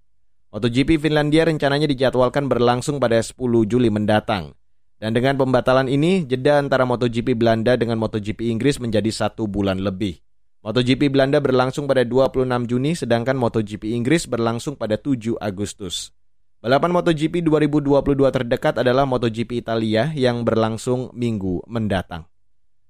MotoGP 0.51 0.91
Finlandia 0.99 1.47
rencananya 1.47 1.87
dijadwalkan 1.87 2.51
berlangsung 2.51 2.99
pada 2.99 3.23
10 3.23 3.39
Juli 3.67 3.95
mendatang. 3.95 4.59
Dan 4.99 5.15
dengan 5.15 5.39
pembatalan 5.39 5.87
ini, 5.87 6.27
jeda 6.27 6.59
antara 6.59 6.83
MotoGP 6.83 7.39
Belanda 7.39 7.79
dengan 7.79 8.03
MotoGP 8.03 8.51
Inggris 8.51 8.83
menjadi 8.83 9.15
satu 9.15 9.47
bulan 9.47 9.79
lebih. 9.79 10.19
MotoGP 10.67 11.15
Belanda 11.15 11.39
berlangsung 11.39 11.87
pada 11.87 12.03
26 12.03 12.67
Juni, 12.67 12.99
sedangkan 12.99 13.39
MotoGP 13.39 13.95
Inggris 13.95 14.27
berlangsung 14.27 14.75
pada 14.75 14.99
7 14.99 15.39
Agustus. 15.39 16.11
Balapan 16.59 16.91
MotoGP 16.91 17.47
2022 17.47 18.35
terdekat 18.35 18.83
adalah 18.83 19.07
MotoGP 19.07 19.63
Italia 19.63 20.11
yang 20.19 20.43
berlangsung 20.43 21.15
minggu 21.15 21.63
mendatang. 21.71 22.27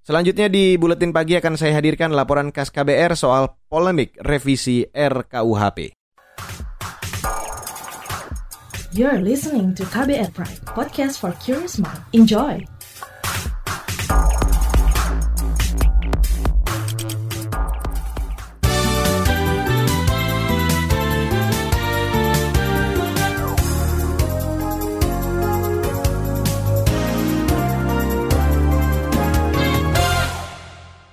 Selanjutnya 0.01 0.49
di 0.49 0.81
Buletin 0.81 1.13
Pagi 1.13 1.37
akan 1.37 1.61
saya 1.61 1.77
hadirkan 1.77 2.17
laporan 2.17 2.49
khas 2.49 2.73
KBR 2.73 3.13
soal 3.13 3.61
polemik 3.69 4.17
revisi 4.25 4.89
RKUHP. 4.89 5.98
You're 8.89 9.21
listening 9.21 9.77
to 9.77 9.85
KBR 9.85 10.33
Pride, 10.33 10.65
podcast 10.65 11.21
for 11.21 11.37
curious 11.45 11.77
mind. 11.77 12.01
Enjoy! 12.17 12.57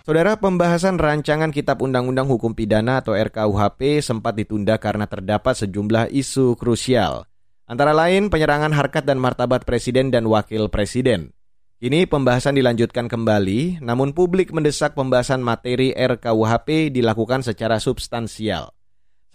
Saudara, 0.07 0.39
pembahasan 0.39 0.95
rancangan 0.95 1.51
Kitab 1.51 1.83
Undang-Undang 1.83 2.31
Hukum 2.31 2.55
Pidana 2.55 3.03
atau 3.03 3.11
RKUHP 3.19 3.99
sempat 3.99 4.39
ditunda 4.39 4.79
karena 4.79 5.11
terdapat 5.11 5.59
sejumlah 5.59 6.07
isu 6.15 6.55
krusial. 6.55 7.34
Antara 7.65 7.97
lain 7.97 8.29
penyerangan 8.29 8.69
harkat 8.77 9.09
dan 9.09 9.17
martabat 9.17 9.65
presiden 9.65 10.13
dan 10.13 10.29
wakil 10.29 10.69
presiden. 10.69 11.33
Kini 11.81 12.05
pembahasan 12.05 12.53
dilanjutkan 12.53 13.09
kembali, 13.09 13.81
namun 13.81 14.13
publik 14.13 14.53
mendesak 14.53 14.93
pembahasan 14.93 15.41
materi 15.41 15.89
RKUHP 15.89 16.93
dilakukan 16.93 17.41
secara 17.41 17.81
substansial. 17.81 18.74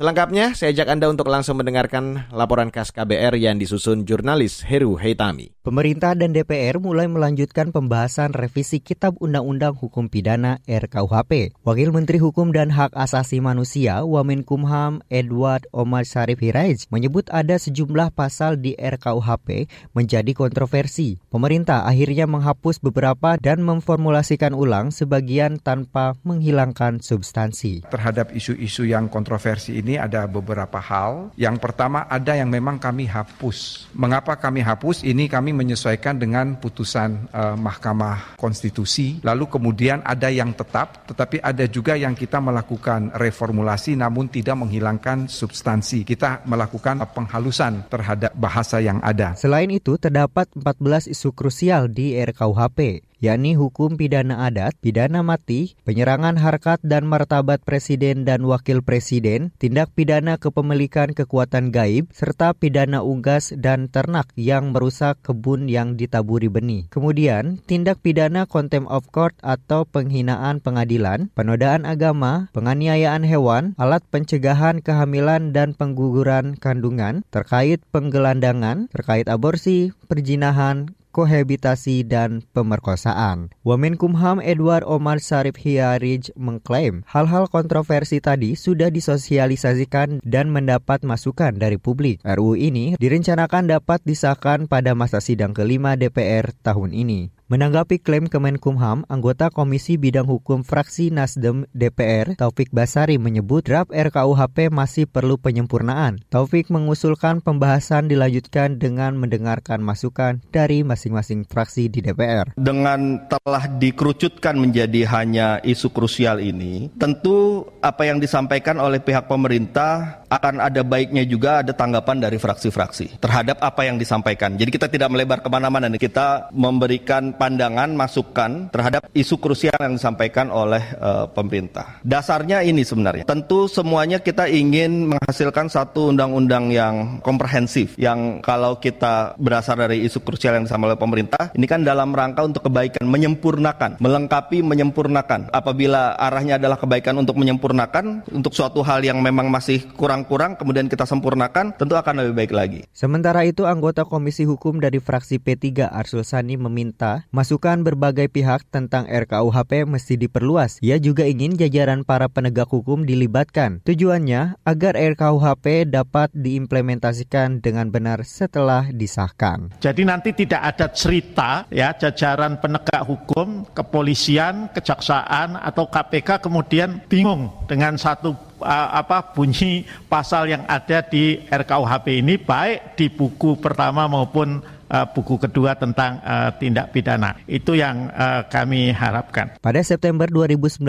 Selengkapnya, 0.01 0.57
saya 0.57 0.73
ajak 0.73 0.97
Anda 0.97 1.13
untuk 1.13 1.29
langsung 1.29 1.61
mendengarkan 1.61 2.33
laporan 2.33 2.73
khas 2.73 2.89
KBR 2.89 3.37
yang 3.37 3.61
disusun 3.61 4.09
jurnalis 4.09 4.65
Heru 4.65 4.97
Heitami. 4.97 5.53
Pemerintah 5.61 6.17
dan 6.17 6.33
DPR 6.33 6.81
mulai 6.81 7.05
melanjutkan 7.05 7.69
pembahasan 7.69 8.33
revisi 8.33 8.81
Kitab 8.81 9.21
Undang-Undang 9.21 9.77
Hukum 9.77 10.09
Pidana 10.09 10.57
RKUHP. 10.65 11.53
Wakil 11.69 11.93
Menteri 11.93 12.17
Hukum 12.17 12.49
dan 12.49 12.73
Hak 12.73 12.97
Asasi 12.97 13.45
Manusia 13.45 14.01
Wamenkumham 14.01 15.05
Edward 15.13 15.69
Omar 15.69 16.09
Sharif 16.09 16.41
Hiraij 16.41 16.89
menyebut 16.89 17.29
ada 17.29 17.61
sejumlah 17.61 18.17
pasal 18.17 18.57
di 18.57 18.73
RKUHP 18.81 19.69
menjadi 19.93 20.33
kontroversi. 20.33 21.21
Pemerintah 21.29 21.85
akhirnya 21.85 22.25
menghapus 22.25 22.81
beberapa 22.81 23.37
dan 23.37 23.61
memformulasikan 23.61 24.57
ulang 24.57 24.97
sebagian 24.97 25.61
tanpa 25.61 26.17
menghilangkan 26.25 27.05
substansi. 27.05 27.85
Terhadap 27.85 28.33
isu-isu 28.33 28.89
yang 28.89 29.13
kontroversi 29.13 29.77
ini 29.77 29.90
ini 29.91 29.99
ada 29.99 30.31
beberapa 30.31 30.79
hal. 30.79 31.35
Yang 31.35 31.59
pertama 31.59 32.07
ada 32.07 32.39
yang 32.39 32.47
memang 32.47 32.79
kami 32.79 33.11
hapus. 33.11 33.91
Mengapa 33.91 34.39
kami 34.39 34.63
hapus? 34.63 35.03
Ini 35.03 35.27
kami 35.27 35.51
menyesuaikan 35.51 36.15
dengan 36.15 36.55
putusan 36.55 37.27
uh, 37.35 37.59
Mahkamah 37.59 38.39
Konstitusi. 38.39 39.19
Lalu 39.27 39.51
kemudian 39.51 39.99
ada 40.07 40.31
yang 40.31 40.55
tetap, 40.55 41.11
tetapi 41.11 41.43
ada 41.43 41.67
juga 41.67 41.99
yang 41.99 42.15
kita 42.15 42.39
melakukan 42.39 43.11
reformulasi 43.19 43.99
namun 43.99 44.31
tidak 44.31 44.55
menghilangkan 44.63 45.27
substansi. 45.27 46.07
Kita 46.07 46.47
melakukan 46.47 47.03
penghalusan 47.11 47.91
terhadap 47.91 48.31
bahasa 48.39 48.79
yang 48.79 49.03
ada. 49.03 49.35
Selain 49.35 49.67
itu 49.67 49.99
terdapat 49.99 50.47
14 50.55 51.11
isu 51.11 51.35
krusial 51.35 51.91
di 51.91 52.15
RKUHP 52.15 53.10
yakni 53.21 53.55
hukum 53.55 54.01
pidana 54.01 54.49
adat, 54.49 54.75
pidana 54.81 55.21
mati, 55.21 55.77
penyerangan 55.85 56.41
harkat 56.41 56.81
dan 56.81 57.05
martabat 57.05 57.61
presiden 57.63 58.25
dan 58.25 58.43
wakil 58.49 58.81
presiden, 58.81 59.53
tindak 59.61 59.93
pidana 59.93 60.41
kepemilikan 60.41 61.13
kekuatan 61.13 61.69
gaib, 61.71 62.09
serta 62.17 62.57
pidana 62.57 63.05
unggas 63.05 63.53
dan 63.55 63.93
ternak 63.93 64.33
yang 64.35 64.73
merusak 64.73 65.21
kebun 65.21 65.69
yang 65.69 66.01
ditaburi 66.01 66.49
benih. 66.49 66.89
Kemudian, 66.89 67.61
tindak 67.69 68.01
pidana 68.01 68.49
contempt 68.49 68.89
of 68.89 69.05
court 69.13 69.37
atau 69.45 69.85
penghinaan 69.85 70.65
pengadilan, 70.65 71.29
penodaan 71.37 71.85
agama, 71.85 72.49
penganiayaan 72.57 73.23
hewan, 73.23 73.77
alat 73.77 74.01
pencegahan 74.09 74.81
kehamilan 74.81 75.53
dan 75.53 75.77
pengguguran 75.77 76.57
kandungan, 76.57 77.23
terkait 77.29 77.85
penggelandangan, 77.93 78.89
terkait 78.89 79.29
aborsi, 79.29 79.93
perjinahan, 80.09 80.97
kohabitasi 81.11 82.07
dan 82.07 82.43
pemerkosaan. 82.55 83.51
Wamenkumham 83.67 84.39
Edward 84.43 84.87
Omar 84.87 85.19
Sarif 85.19 85.59
Hiarij 85.59 86.33
mengklaim 86.39 87.07
hal-hal 87.11 87.51
kontroversi 87.51 88.23
tadi 88.23 88.55
sudah 88.55 88.89
disosialisasikan 88.89 90.23
dan 90.23 90.51
mendapat 90.51 91.03
masukan 91.03 91.55
dari 91.59 91.77
publik. 91.77 92.23
RUU 92.23 92.55
ini 92.59 92.95
direncanakan 92.99 93.71
dapat 93.71 94.03
disahkan 94.07 94.71
pada 94.71 94.95
masa 94.95 95.19
sidang 95.19 95.55
kelima 95.55 95.99
DPR 95.99 96.55
tahun 96.63 96.95
ini. 96.95 97.40
Menanggapi 97.51 97.99
klaim 97.99 98.31
Kemenkumham, 98.31 99.03
anggota 99.11 99.51
Komisi 99.51 99.99
Bidang 99.99 100.31
Hukum 100.31 100.63
Fraksi 100.63 101.11
Nasdem 101.11 101.67
DPR, 101.75 102.39
Taufik 102.39 102.71
Basari 102.71 103.19
menyebut 103.19 103.67
draft 103.67 103.91
RKUHP 103.91 104.71
masih 104.71 105.11
perlu 105.11 105.35
penyempurnaan. 105.35 106.23
Taufik 106.31 106.71
mengusulkan 106.71 107.43
pembahasan 107.43 108.07
dilanjutkan 108.07 108.79
dengan 108.79 109.19
mendengarkan 109.19 109.83
masukan 109.83 110.39
dari 110.55 110.87
masing-masing 110.87 111.43
fraksi 111.43 111.91
di 111.91 111.99
DPR. 112.07 112.55
Dengan 112.55 113.27
telah 113.27 113.67
dikerucutkan 113.67 114.55
menjadi 114.55 115.03
hanya 115.11 115.59
isu 115.67 115.91
krusial 115.91 116.39
ini, 116.39 116.87
tentu 117.03 117.67
apa 117.83 118.07
yang 118.07 118.23
disampaikan 118.23 118.79
oleh 118.79 119.03
pihak 119.03 119.27
pemerintah 119.27 120.23
akan 120.31 120.63
ada 120.63 120.87
baiknya 120.87 121.27
juga 121.27 121.67
ada 121.67 121.75
tanggapan 121.75 122.23
dari 122.23 122.39
fraksi-fraksi 122.39 123.19
terhadap 123.19 123.59
apa 123.59 123.91
yang 123.91 123.99
disampaikan. 123.99 124.55
Jadi 124.55 124.71
kita 124.71 124.87
tidak 124.87 125.11
melebar 125.11 125.43
ke 125.43 125.51
mana-mana, 125.51 125.91
kita 125.99 126.47
memberikan 126.55 127.40
pandangan, 127.41 127.97
masukan 127.97 128.69
terhadap 128.69 129.09
isu 129.17 129.41
krusial 129.41 129.73
yang 129.81 129.97
disampaikan 129.97 130.53
oleh 130.53 130.85
uh, 131.01 131.25
pemerintah. 131.33 132.05
Dasarnya 132.05 132.61
ini 132.61 132.85
sebenarnya. 132.85 133.25
Tentu 133.25 133.65
semuanya 133.65 134.21
kita 134.21 134.45
ingin 134.53 135.17
menghasilkan 135.17 135.73
satu 135.73 136.13
undang-undang 136.13 136.69
yang 136.69 137.25
komprehensif, 137.25 137.97
yang 137.97 138.45
kalau 138.45 138.77
kita 138.77 139.33
berasal 139.41 139.81
dari 139.81 140.05
isu 140.05 140.21
krusial 140.21 140.61
yang 140.61 140.69
disampaikan 140.69 140.93
oleh 140.93 141.01
pemerintah, 141.01 141.43
ini 141.57 141.65
kan 141.65 141.81
dalam 141.81 142.13
rangka 142.13 142.45
untuk 142.45 142.69
kebaikan, 142.69 143.09
menyempurnakan, 143.09 143.97
melengkapi, 143.97 144.61
menyempurnakan. 144.61 145.49
Apabila 145.49 146.21
arahnya 146.21 146.61
adalah 146.61 146.77
kebaikan 146.77 147.17
untuk 147.17 147.41
menyempurnakan, 147.41 148.29
untuk 148.37 148.53
suatu 148.53 148.85
hal 148.85 149.01
yang 149.01 149.25
memang 149.25 149.49
masih 149.49 149.89
kurang-kurang, 149.97 150.61
kemudian 150.61 150.93
kita 150.93 151.09
sempurnakan, 151.09 151.73
tentu 151.79 151.97
akan 151.97 152.21
lebih 152.21 152.35
baik 152.45 152.53
lagi. 152.53 152.81
Sementara 152.93 153.49
itu, 153.49 153.65
anggota 153.65 154.05
Komisi 154.05 154.45
Hukum 154.45 154.83
dari 154.83 154.99
fraksi 155.01 155.41
P3 155.41 155.89
Arsul 155.89 156.27
Sani 156.27 156.59
meminta 156.59 157.30
Masukan 157.31 157.87
berbagai 157.87 158.27
pihak 158.27 158.67
tentang 158.75 159.07
RKUHP 159.07 159.87
mesti 159.87 160.19
diperluas. 160.19 160.83
Ia 160.83 160.99
juga 160.99 161.23
ingin 161.31 161.55
jajaran 161.55 162.03
para 162.03 162.27
penegak 162.27 162.67
hukum 162.67 163.07
dilibatkan. 163.07 163.79
Tujuannya 163.87 164.59
agar 164.67 164.99
RKUHP 164.99 165.95
dapat 165.95 166.35
diimplementasikan 166.35 167.63
dengan 167.63 167.95
benar 167.95 168.27
setelah 168.27 168.91
disahkan. 168.91 169.71
Jadi 169.79 170.03
nanti 170.03 170.35
tidak 170.35 170.75
ada 170.75 170.91
cerita 170.91 171.71
ya 171.71 171.95
jajaran 171.95 172.59
penegak 172.59 173.07
hukum, 173.07 173.63
kepolisian, 173.79 174.67
kejaksaan 174.75 175.55
atau 175.55 175.87
KPK 175.87 176.43
kemudian 176.43 176.99
bingung 177.07 177.47
dengan 177.71 177.95
satu 177.95 178.35
apa 178.67 179.33
bunyi 179.33 179.87
pasal 180.11 180.51
yang 180.51 180.67
ada 180.67 181.01
di 181.07 181.47
RKUHP 181.47 182.07
ini 182.27 182.43
baik 182.43 182.99
di 182.99 183.07
buku 183.09 183.57
pertama 183.57 184.05
maupun 184.11 184.80
uh, 184.91 185.07
buku 185.09 185.39
kedua 185.39 185.79
tentang 185.79 186.19
uh, 186.21 186.51
tindak 186.59 186.91
pidana. 186.91 187.39
Itu 187.47 187.79
yang 187.79 188.11
uh, 188.11 188.45
kami 188.51 188.91
harapkan. 188.91 189.57
Pada 189.63 189.81
September 189.87 190.27
2019, 190.27 190.83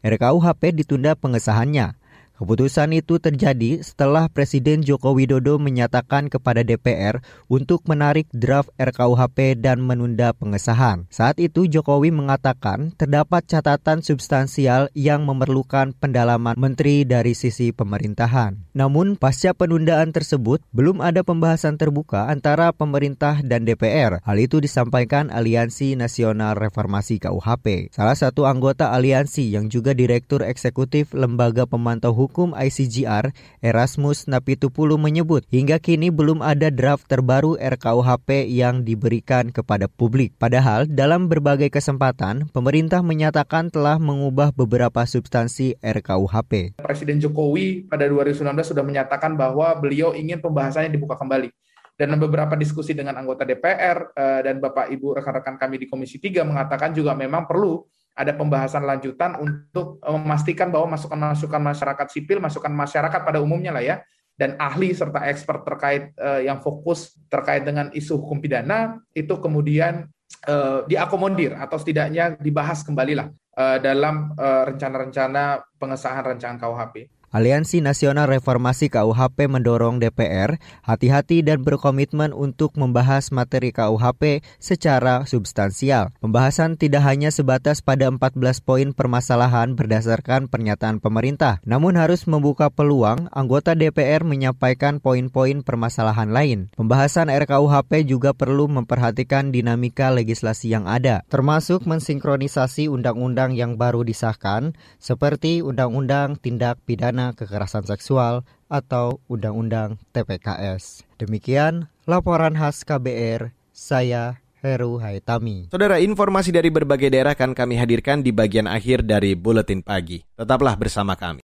RKUHP 0.00 0.62
ditunda 0.72 1.18
pengesahannya. 1.18 1.98
Keputusan 2.36 2.92
itu 2.92 3.16
terjadi 3.16 3.80
setelah 3.80 4.28
Presiden 4.28 4.84
Joko 4.84 5.16
Widodo 5.16 5.56
menyatakan 5.56 6.28
kepada 6.28 6.60
DPR 6.60 7.24
untuk 7.48 7.88
menarik 7.88 8.28
draft 8.28 8.68
RKUHP 8.76 9.56
dan 9.56 9.80
menunda 9.80 10.36
pengesahan. 10.36 11.08
Saat 11.08 11.40
itu 11.40 11.64
Jokowi 11.64 12.12
mengatakan 12.12 12.92
terdapat 13.00 13.48
catatan 13.48 14.04
substansial 14.04 14.92
yang 14.92 15.24
memerlukan 15.24 15.96
pendalaman 15.96 16.60
menteri 16.60 17.08
dari 17.08 17.32
sisi 17.32 17.72
pemerintahan. 17.72 18.68
Namun 18.76 19.16
pasca 19.16 19.56
penundaan 19.56 20.12
tersebut 20.12 20.60
belum 20.76 21.00
ada 21.00 21.24
pembahasan 21.24 21.80
terbuka 21.80 22.28
antara 22.28 22.68
pemerintah 22.76 23.40
dan 23.40 23.64
DPR. 23.64 24.20
Hal 24.20 24.36
itu 24.36 24.60
disampaikan 24.60 25.32
Aliansi 25.32 25.96
Nasional 25.96 26.52
Reformasi 26.60 27.16
KUHP. 27.16 27.96
Salah 27.96 28.12
satu 28.12 28.44
anggota 28.44 28.92
aliansi 28.92 29.56
yang 29.56 29.72
juga 29.72 29.96
Direktur 29.96 30.44
Eksekutif 30.44 31.16
Lembaga 31.16 31.64
Pemantau 31.64 32.12
Hukum 32.12 32.25
Hukum 32.26 32.58
ICGR, 32.58 33.30
Erasmus 33.62 34.26
Napitupulu 34.26 34.98
menyebut 34.98 35.46
hingga 35.46 35.78
kini 35.78 36.10
belum 36.10 36.42
ada 36.42 36.74
draft 36.74 37.06
terbaru 37.06 37.54
RKUHP 37.54 38.50
yang 38.50 38.82
diberikan 38.82 39.54
kepada 39.54 39.86
publik. 39.86 40.34
Padahal 40.34 40.90
dalam 40.90 41.30
berbagai 41.30 41.70
kesempatan, 41.70 42.50
pemerintah 42.50 43.06
menyatakan 43.06 43.70
telah 43.70 44.02
mengubah 44.02 44.50
beberapa 44.50 45.06
substansi 45.06 45.78
RKUHP. 45.78 46.82
Presiden 46.82 47.22
Jokowi 47.22 47.86
pada 47.86 48.10
2019 48.10 48.74
sudah 48.74 48.82
menyatakan 48.82 49.38
bahwa 49.38 49.78
beliau 49.78 50.10
ingin 50.10 50.42
pembahasannya 50.42 50.90
dibuka 50.90 51.14
kembali 51.14 51.54
dan 51.94 52.10
beberapa 52.18 52.58
diskusi 52.58 52.90
dengan 52.90 53.22
anggota 53.22 53.46
DPR 53.46 54.10
eh, 54.18 54.40
dan 54.42 54.58
Bapak 54.58 54.90
Ibu 54.90 55.14
rekan-rekan 55.22 55.54
kami 55.62 55.78
di 55.78 55.86
Komisi 55.86 56.18
3 56.18 56.42
mengatakan 56.42 56.90
juga 56.90 57.14
memang 57.14 57.46
perlu 57.46 57.86
ada 58.16 58.32
pembahasan 58.32 58.82
lanjutan 58.88 59.36
untuk 59.36 60.00
eh, 60.00 60.16
memastikan 60.16 60.72
bahwa 60.72 60.96
masukan-masukan 60.96 61.60
masyarakat 61.60 62.06
sipil, 62.08 62.40
masukan 62.40 62.72
masyarakat 62.72 63.20
pada 63.20 63.38
umumnya 63.44 63.76
lah 63.76 63.84
ya, 63.84 63.96
dan 64.40 64.56
ahli 64.56 64.92
serta 64.92 65.24
expert 65.32 65.64
terkait 65.64 66.12
uh, 66.20 66.44
yang 66.44 66.60
fokus 66.60 67.16
terkait 67.32 67.64
dengan 67.64 67.88
isu 67.88 68.20
hukum 68.20 68.36
pidana 68.36 69.00
itu 69.16 69.32
kemudian 69.40 70.12
uh, 70.44 70.84
diakomodir 70.84 71.56
atau 71.56 71.80
setidaknya 71.80 72.36
dibahas 72.36 72.84
kembali 72.84 73.14
lah 73.16 73.28
dalam 73.56 74.36
rencana-rencana 74.36 75.64
pengesahan 75.80 76.20
rancangan 76.20 76.60
KUHP. 76.60 77.08
Aliansi 77.36 77.84
Nasional 77.84 78.32
Reformasi 78.32 78.88
KUHP 78.88 79.44
mendorong 79.52 80.00
DPR 80.00 80.56
hati-hati 80.80 81.44
dan 81.44 81.60
berkomitmen 81.60 82.32
untuk 82.32 82.72
membahas 82.80 83.28
materi 83.28 83.76
KUHP 83.76 84.40
secara 84.56 85.28
substansial. 85.28 86.16
Pembahasan 86.24 86.80
tidak 86.80 87.04
hanya 87.04 87.28
sebatas 87.28 87.84
pada 87.84 88.08
14 88.08 88.40
poin 88.64 88.88
permasalahan 88.96 89.76
berdasarkan 89.76 90.48
pernyataan 90.48 90.96
pemerintah, 90.96 91.60
namun 91.68 92.00
harus 92.00 92.24
membuka 92.24 92.72
peluang 92.72 93.28
anggota 93.36 93.76
DPR 93.76 94.24
menyampaikan 94.24 95.04
poin-poin 95.04 95.60
permasalahan 95.60 96.32
lain. 96.32 96.72
Pembahasan 96.72 97.28
RKUHP 97.28 98.08
juga 98.08 98.32
perlu 98.32 98.64
memperhatikan 98.64 99.52
dinamika 99.52 100.08
legislasi 100.08 100.72
yang 100.72 100.88
ada, 100.88 101.20
termasuk 101.28 101.84
mensinkronisasi 101.84 102.88
undang-undang 102.88 103.52
yang 103.52 103.76
baru 103.76 104.08
disahkan 104.08 104.72
seperti 104.96 105.60
Undang-Undang 105.60 106.40
Tindak 106.40 106.80
Pidana 106.88 107.25
kekerasan 107.34 107.88
seksual 107.88 108.46
atau 108.68 109.18
Undang-Undang 109.26 109.98
TPKS. 110.12 111.06
Demikian 111.16 111.90
laporan 112.04 112.54
khas 112.54 112.86
KBR, 112.86 113.50
saya 113.72 114.38
Heru 114.62 114.98
Haitami. 114.98 115.70
Saudara, 115.70 116.02
informasi 116.02 116.50
dari 116.50 116.70
berbagai 116.70 117.10
daerah 117.10 117.38
akan 117.38 117.54
kami 117.54 117.78
hadirkan 117.78 118.22
di 118.22 118.34
bagian 118.34 118.66
akhir 118.66 119.06
dari 119.06 119.38
Buletin 119.38 119.82
Pagi. 119.82 120.22
Tetaplah 120.34 120.74
bersama 120.74 121.14
kami. 121.14 121.42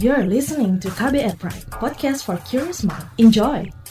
You're 0.00 0.26
listening 0.26 0.82
to 0.82 0.90
KBR 0.90 1.38
Pride, 1.38 1.68
podcast 1.78 2.26
for 2.26 2.40
curious 2.48 2.82
mind. 2.82 3.06
Enjoy! 3.22 3.81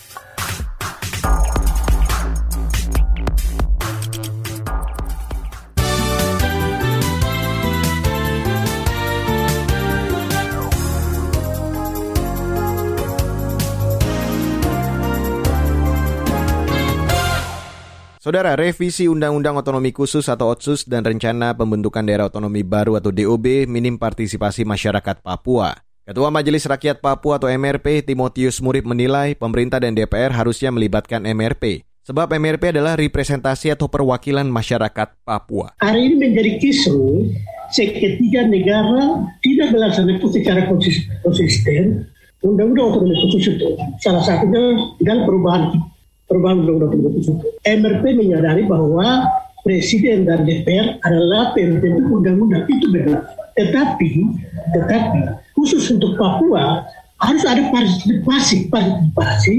Saudara, 18.21 18.53
revisi 18.53 19.09
Undang-Undang 19.09 19.65
Otonomi 19.65 19.89
Khusus 19.89 20.29
atau 20.29 20.53
OTSUS 20.53 20.85
dan 20.85 21.01
rencana 21.01 21.57
pembentukan 21.57 22.05
daerah 22.05 22.29
otonomi 22.29 22.61
baru 22.61 23.01
atau 23.01 23.09
DOB 23.09 23.65
minim 23.65 23.97
partisipasi 23.97 24.61
masyarakat 24.61 25.25
Papua. 25.25 25.73
Ketua 26.05 26.29
Majelis 26.29 26.69
Rakyat 26.69 27.01
Papua 27.01 27.41
atau 27.41 27.49
MRP, 27.49 28.05
Timotius 28.05 28.61
Murib 28.61 28.85
menilai 28.85 29.33
pemerintah 29.33 29.81
dan 29.81 29.97
DPR 29.97 30.29
harusnya 30.37 30.69
melibatkan 30.69 31.25
MRP 31.25 31.81
Sebab 32.01 32.33
MRP 32.33 32.77
adalah 32.77 32.93
representasi 32.93 33.73
atau 33.73 33.89
perwakilan 33.89 34.45
masyarakat 34.45 35.21
Papua. 35.25 35.73
Hari 35.81 36.13
ini 36.13 36.15
menjadi 36.17 36.61
kisru 36.61 37.25
seketika 37.73 38.45
negara 38.45 39.21
tidak 39.45 39.73
melaksanakan 39.73 40.29
secara 40.29 40.61
konsisten 41.25 42.05
undang-undang 42.41 42.85
otonomi 42.89 43.17
khusus 43.25 43.53
itu. 43.53 43.69
Salah 44.01 44.21
satunya 44.25 44.77
dengan 45.01 45.25
perubahan 45.25 45.73
perubahan 46.31 46.63
undang-undang 46.63 46.89
otonomi 46.95 47.11
khusus. 47.19 47.35
MRP 47.67 48.03
menyadari 48.15 48.63
bahwa 48.63 49.27
presiden 49.67 50.23
dan 50.23 50.47
DPR 50.47 50.97
adalah 51.03 51.51
pembentuk 51.51 52.07
undang-undang 52.07 52.63
itu 52.71 52.87
benar. 52.87 53.27
Tetapi, 53.59 54.09
tetapi 54.71 55.21
khusus 55.59 55.91
untuk 55.91 56.15
Papua 56.15 56.87
harus 57.19 57.43
ada 57.43 57.61
partisipasi, 57.69 58.71
partisipasi 58.71 59.55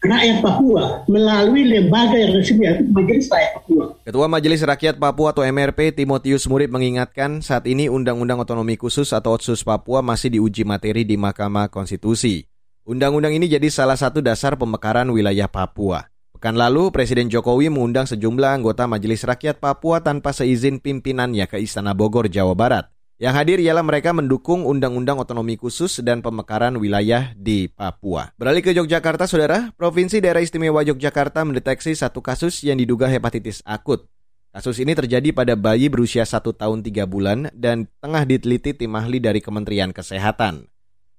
rakyat 0.00 0.40
Papua 0.40 1.04
melalui 1.06 1.68
lembaga 1.68 2.16
yang 2.16 2.32
resmi 2.34 2.64
yaitu 2.64 2.84
Majelis 2.88 3.28
Rakyat 3.28 3.50
Papua. 3.60 3.84
Ketua 4.02 4.26
Majelis 4.26 4.60
Rakyat 4.66 4.96
Papua 4.98 5.28
atau 5.30 5.44
MRP 5.46 5.94
Timotius 5.94 6.48
Murib 6.50 6.72
mengingatkan 6.72 7.44
saat 7.44 7.68
ini 7.70 7.86
Undang-Undang 7.86 8.42
Otonomi 8.42 8.80
Khusus 8.80 9.14
atau 9.14 9.38
Otsus 9.38 9.62
Papua 9.62 10.02
masih 10.02 10.34
diuji 10.34 10.66
materi 10.66 11.06
di 11.06 11.14
Mahkamah 11.14 11.70
Konstitusi. 11.70 12.49
Undang-undang 12.90 13.30
ini 13.38 13.46
jadi 13.46 13.70
salah 13.70 13.94
satu 13.94 14.18
dasar 14.18 14.58
pemekaran 14.58 15.06
wilayah 15.14 15.46
Papua. 15.46 16.10
Pekan 16.34 16.58
lalu, 16.58 16.90
Presiden 16.90 17.30
Jokowi 17.30 17.70
mengundang 17.70 18.02
sejumlah 18.10 18.58
anggota 18.58 18.90
Majelis 18.90 19.22
Rakyat 19.22 19.62
Papua 19.62 20.02
tanpa 20.02 20.34
seizin 20.34 20.82
pimpinannya 20.82 21.46
ke 21.46 21.62
Istana 21.62 21.94
Bogor, 21.94 22.26
Jawa 22.26 22.58
Barat. 22.58 22.90
Yang 23.22 23.34
hadir 23.38 23.58
ialah 23.62 23.86
mereka 23.86 24.10
mendukung 24.10 24.66
Undang-Undang 24.66 25.22
Otonomi 25.22 25.54
Khusus 25.54 26.02
dan 26.02 26.18
pemekaran 26.18 26.82
wilayah 26.82 27.30
di 27.38 27.70
Papua. 27.70 28.34
Beralih 28.34 28.66
ke 28.66 28.74
Yogyakarta, 28.74 29.30
Saudara, 29.30 29.70
Provinsi 29.78 30.18
Daerah 30.18 30.42
Istimewa 30.42 30.82
Yogyakarta 30.82 31.46
mendeteksi 31.46 31.94
satu 31.94 32.18
kasus 32.18 32.58
yang 32.66 32.74
diduga 32.74 33.06
hepatitis 33.06 33.62
akut. 33.62 34.10
Kasus 34.50 34.82
ini 34.82 34.98
terjadi 34.98 35.30
pada 35.30 35.54
bayi 35.54 35.86
berusia 35.86 36.26
1 36.26 36.42
tahun 36.42 36.82
3 36.82 37.06
bulan 37.06 37.54
dan 37.54 37.86
tengah 38.02 38.26
diteliti 38.26 38.74
tim 38.74 38.90
ahli 38.98 39.22
dari 39.22 39.38
Kementerian 39.38 39.94
Kesehatan. 39.94 40.66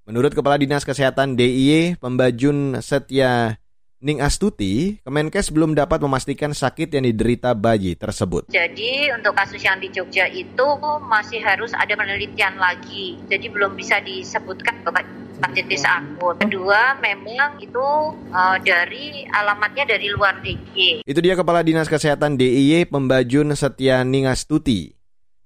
Menurut 0.09 0.33
Kepala 0.33 0.57
Dinas 0.57 0.81
Kesehatan 0.81 1.37
DIY, 1.37 2.01
Pembajun 2.01 2.81
Setia 2.81 3.61
Ning 4.01 4.17
Astuti, 4.17 4.97
Kemenkes 5.05 5.53
belum 5.53 5.77
dapat 5.77 6.01
memastikan 6.01 6.57
sakit 6.57 6.89
yang 6.89 7.05
diderita 7.05 7.53
bayi 7.53 7.93
tersebut. 7.93 8.49
Jadi 8.49 9.13
untuk 9.13 9.37
kasus 9.37 9.61
yang 9.61 9.77
di 9.77 9.93
Jogja 9.93 10.25
itu 10.25 10.65
masih 11.05 11.37
harus 11.45 11.69
ada 11.77 11.93
penelitian 11.93 12.57
lagi. 12.57 13.21
Jadi 13.29 13.45
belum 13.53 13.77
bisa 13.77 14.01
disebutkan 14.01 14.81
hepatitis 14.81 15.85
akut. 15.85 16.41
Kedua, 16.41 16.97
memang 16.97 17.61
itu 17.61 17.85
uh, 18.33 18.57
dari 18.57 19.29
alamatnya 19.29 19.85
dari 19.85 20.09
luar 20.09 20.41
DIY. 20.41 21.05
Itu 21.05 21.21
dia 21.21 21.37
Kepala 21.37 21.61
Dinas 21.61 21.85
Kesehatan 21.85 22.41
DIY 22.41 22.89
Pembajun 22.89 23.53
Setia 23.53 24.01
Ningastuti. 24.01 25.00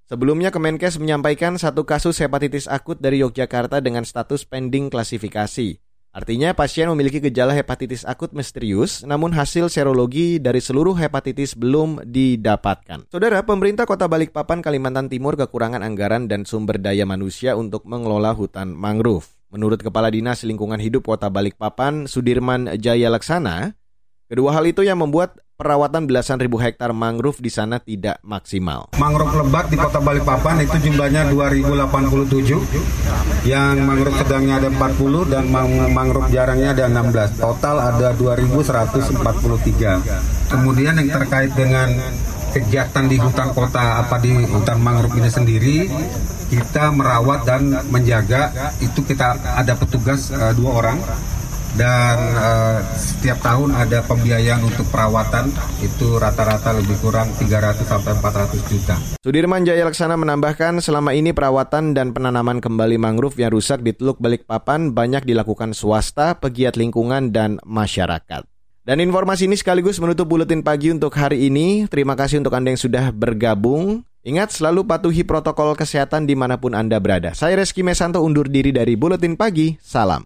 Sebelumnya 0.06 0.54
Kemenkes 0.54 1.02
menyampaikan 1.02 1.58
satu 1.58 1.82
kasus 1.82 2.22
hepatitis 2.22 2.70
akut 2.70 3.02
dari 3.02 3.26
Yogyakarta 3.26 3.82
dengan 3.82 4.06
status 4.06 4.46
pending 4.46 4.94
klasifikasi. 4.94 5.82
Artinya 6.13 6.54
pasien 6.54 6.86
memiliki 6.94 7.18
gejala 7.18 7.58
hepatitis 7.58 8.06
akut 8.06 8.30
misterius, 8.30 9.02
namun 9.02 9.34
hasil 9.34 9.65
serologi 9.65 10.38
dari 10.38 10.62
seluruh 10.62 10.94
hepatitis 10.94 11.58
belum 11.58 12.06
didapatkan. 12.06 13.10
Saudara, 13.10 13.41
pemerintah 13.50 13.89
Kota 13.89 14.06
Balikpapan, 14.06 14.62
Kalimantan 14.62 15.10
Timur 15.10 15.34
kekurangan 15.41 15.82
anggaran 15.82 16.30
dan 16.30 16.46
sumber 16.46 16.78
daya 16.78 17.10
manusia 17.10 17.58
untuk 17.58 17.89
mengelola 17.89 18.30
hutan 18.38 18.78
mangrove. 18.78 19.26
Menurut 19.50 19.82
Kepala 19.82 20.13
Dinas 20.13 20.46
Lingkungan 20.46 20.78
Hidup 20.78 21.10
Kota 21.10 21.34
Balikpapan, 21.34 22.06
Sudirman 22.06 22.78
Jaya 22.78 23.10
Laksana, 23.10 23.74
kedua 24.26 24.58
hal 24.58 24.66
itu 24.66 24.82
yang 24.82 25.02
membuat 25.02 25.38
perawatan 25.56 26.04
belasan 26.04 26.36
ribu 26.36 26.60
hektar 26.60 26.92
mangrove 26.92 27.40
di 27.40 27.48
sana 27.48 27.80
tidak 27.80 28.20
maksimal. 28.28 28.92
Mangrove 29.00 29.40
lebat 29.40 29.72
di 29.72 29.80
Kota 29.80 30.04
Balikpapan 30.04 30.68
itu 30.68 30.92
jumlahnya 30.92 31.32
2087, 31.32 33.48
yang 33.48 33.80
mangrove 33.88 34.20
sedangnya 34.20 34.60
ada 34.60 34.68
40 34.74 35.32
dan 35.32 35.48
mangrove 35.96 36.28
jarangnya 36.28 36.76
ada 36.76 36.92
16. 36.92 37.40
Total 37.40 37.80
ada 37.80 38.12
2143. 38.20 40.52
Kemudian 40.52 41.00
yang 41.00 41.10
terkait 41.10 41.56
dengan 41.56 41.88
kegiatan 42.52 43.08
di 43.12 43.20
hutan 43.20 43.52
kota 43.52 44.00
apa 44.00 44.16
di 44.24 44.32
hutan 44.32 44.80
mangrove 44.80 45.20
ini 45.20 45.28
sendiri 45.28 45.92
kita 46.48 46.88
merawat 46.96 47.44
dan 47.44 47.68
menjaga 47.92 48.72
itu 48.80 49.04
kita 49.04 49.36
ada 49.60 49.76
petugas 49.76 50.32
uh, 50.32 50.56
dua 50.56 50.72
orang 50.80 50.96
dan 51.76 52.18
uh, 52.40 52.80
setiap 52.96 53.44
tahun 53.44 53.76
ada 53.76 54.00
pembiayaan 54.08 54.64
untuk 54.64 54.88
perawatan 54.88 55.52
itu 55.84 56.16
rata-rata 56.16 56.72
lebih 56.72 56.96
kurang 57.04 57.32
300 57.36 57.84
sampai 57.84 58.16
400 58.16 58.72
juta. 58.72 58.96
Sudirman 59.20 59.68
Jaya 59.68 59.84
Laksana 59.84 60.16
menambahkan 60.16 60.80
selama 60.80 61.12
ini 61.12 61.36
perawatan 61.36 61.92
dan 61.92 62.16
penanaman 62.16 62.64
kembali 62.64 62.96
mangrove 62.96 63.36
yang 63.40 63.52
rusak 63.52 63.84
di 63.84 63.92
Teluk 63.92 64.24
Balikpapan 64.24 64.96
banyak 64.96 65.28
dilakukan 65.28 65.76
swasta, 65.76 66.40
pegiat 66.40 66.80
lingkungan 66.80 67.36
dan 67.36 67.60
masyarakat. 67.68 68.48
Dan 68.86 69.02
informasi 69.02 69.50
ini 69.50 69.58
sekaligus 69.58 69.98
menutup 69.98 70.30
buletin 70.30 70.62
pagi 70.62 70.94
untuk 70.94 71.12
hari 71.18 71.50
ini. 71.50 71.90
Terima 71.90 72.14
kasih 72.14 72.40
untuk 72.40 72.54
Anda 72.54 72.72
yang 72.72 72.82
sudah 72.82 73.10
bergabung. 73.10 74.06
Ingat 74.22 74.54
selalu 74.54 74.86
patuhi 74.86 75.26
protokol 75.26 75.74
kesehatan 75.74 76.30
di 76.30 76.38
mana 76.38 76.62
pun 76.62 76.78
Anda 76.78 77.02
berada. 77.02 77.34
Saya 77.34 77.62
Reski 77.62 77.82
Mesanto 77.82 78.22
undur 78.22 78.46
diri 78.46 78.70
dari 78.70 78.94
Buletin 78.94 79.34
Pagi. 79.38 79.74
Salam. 79.82 80.26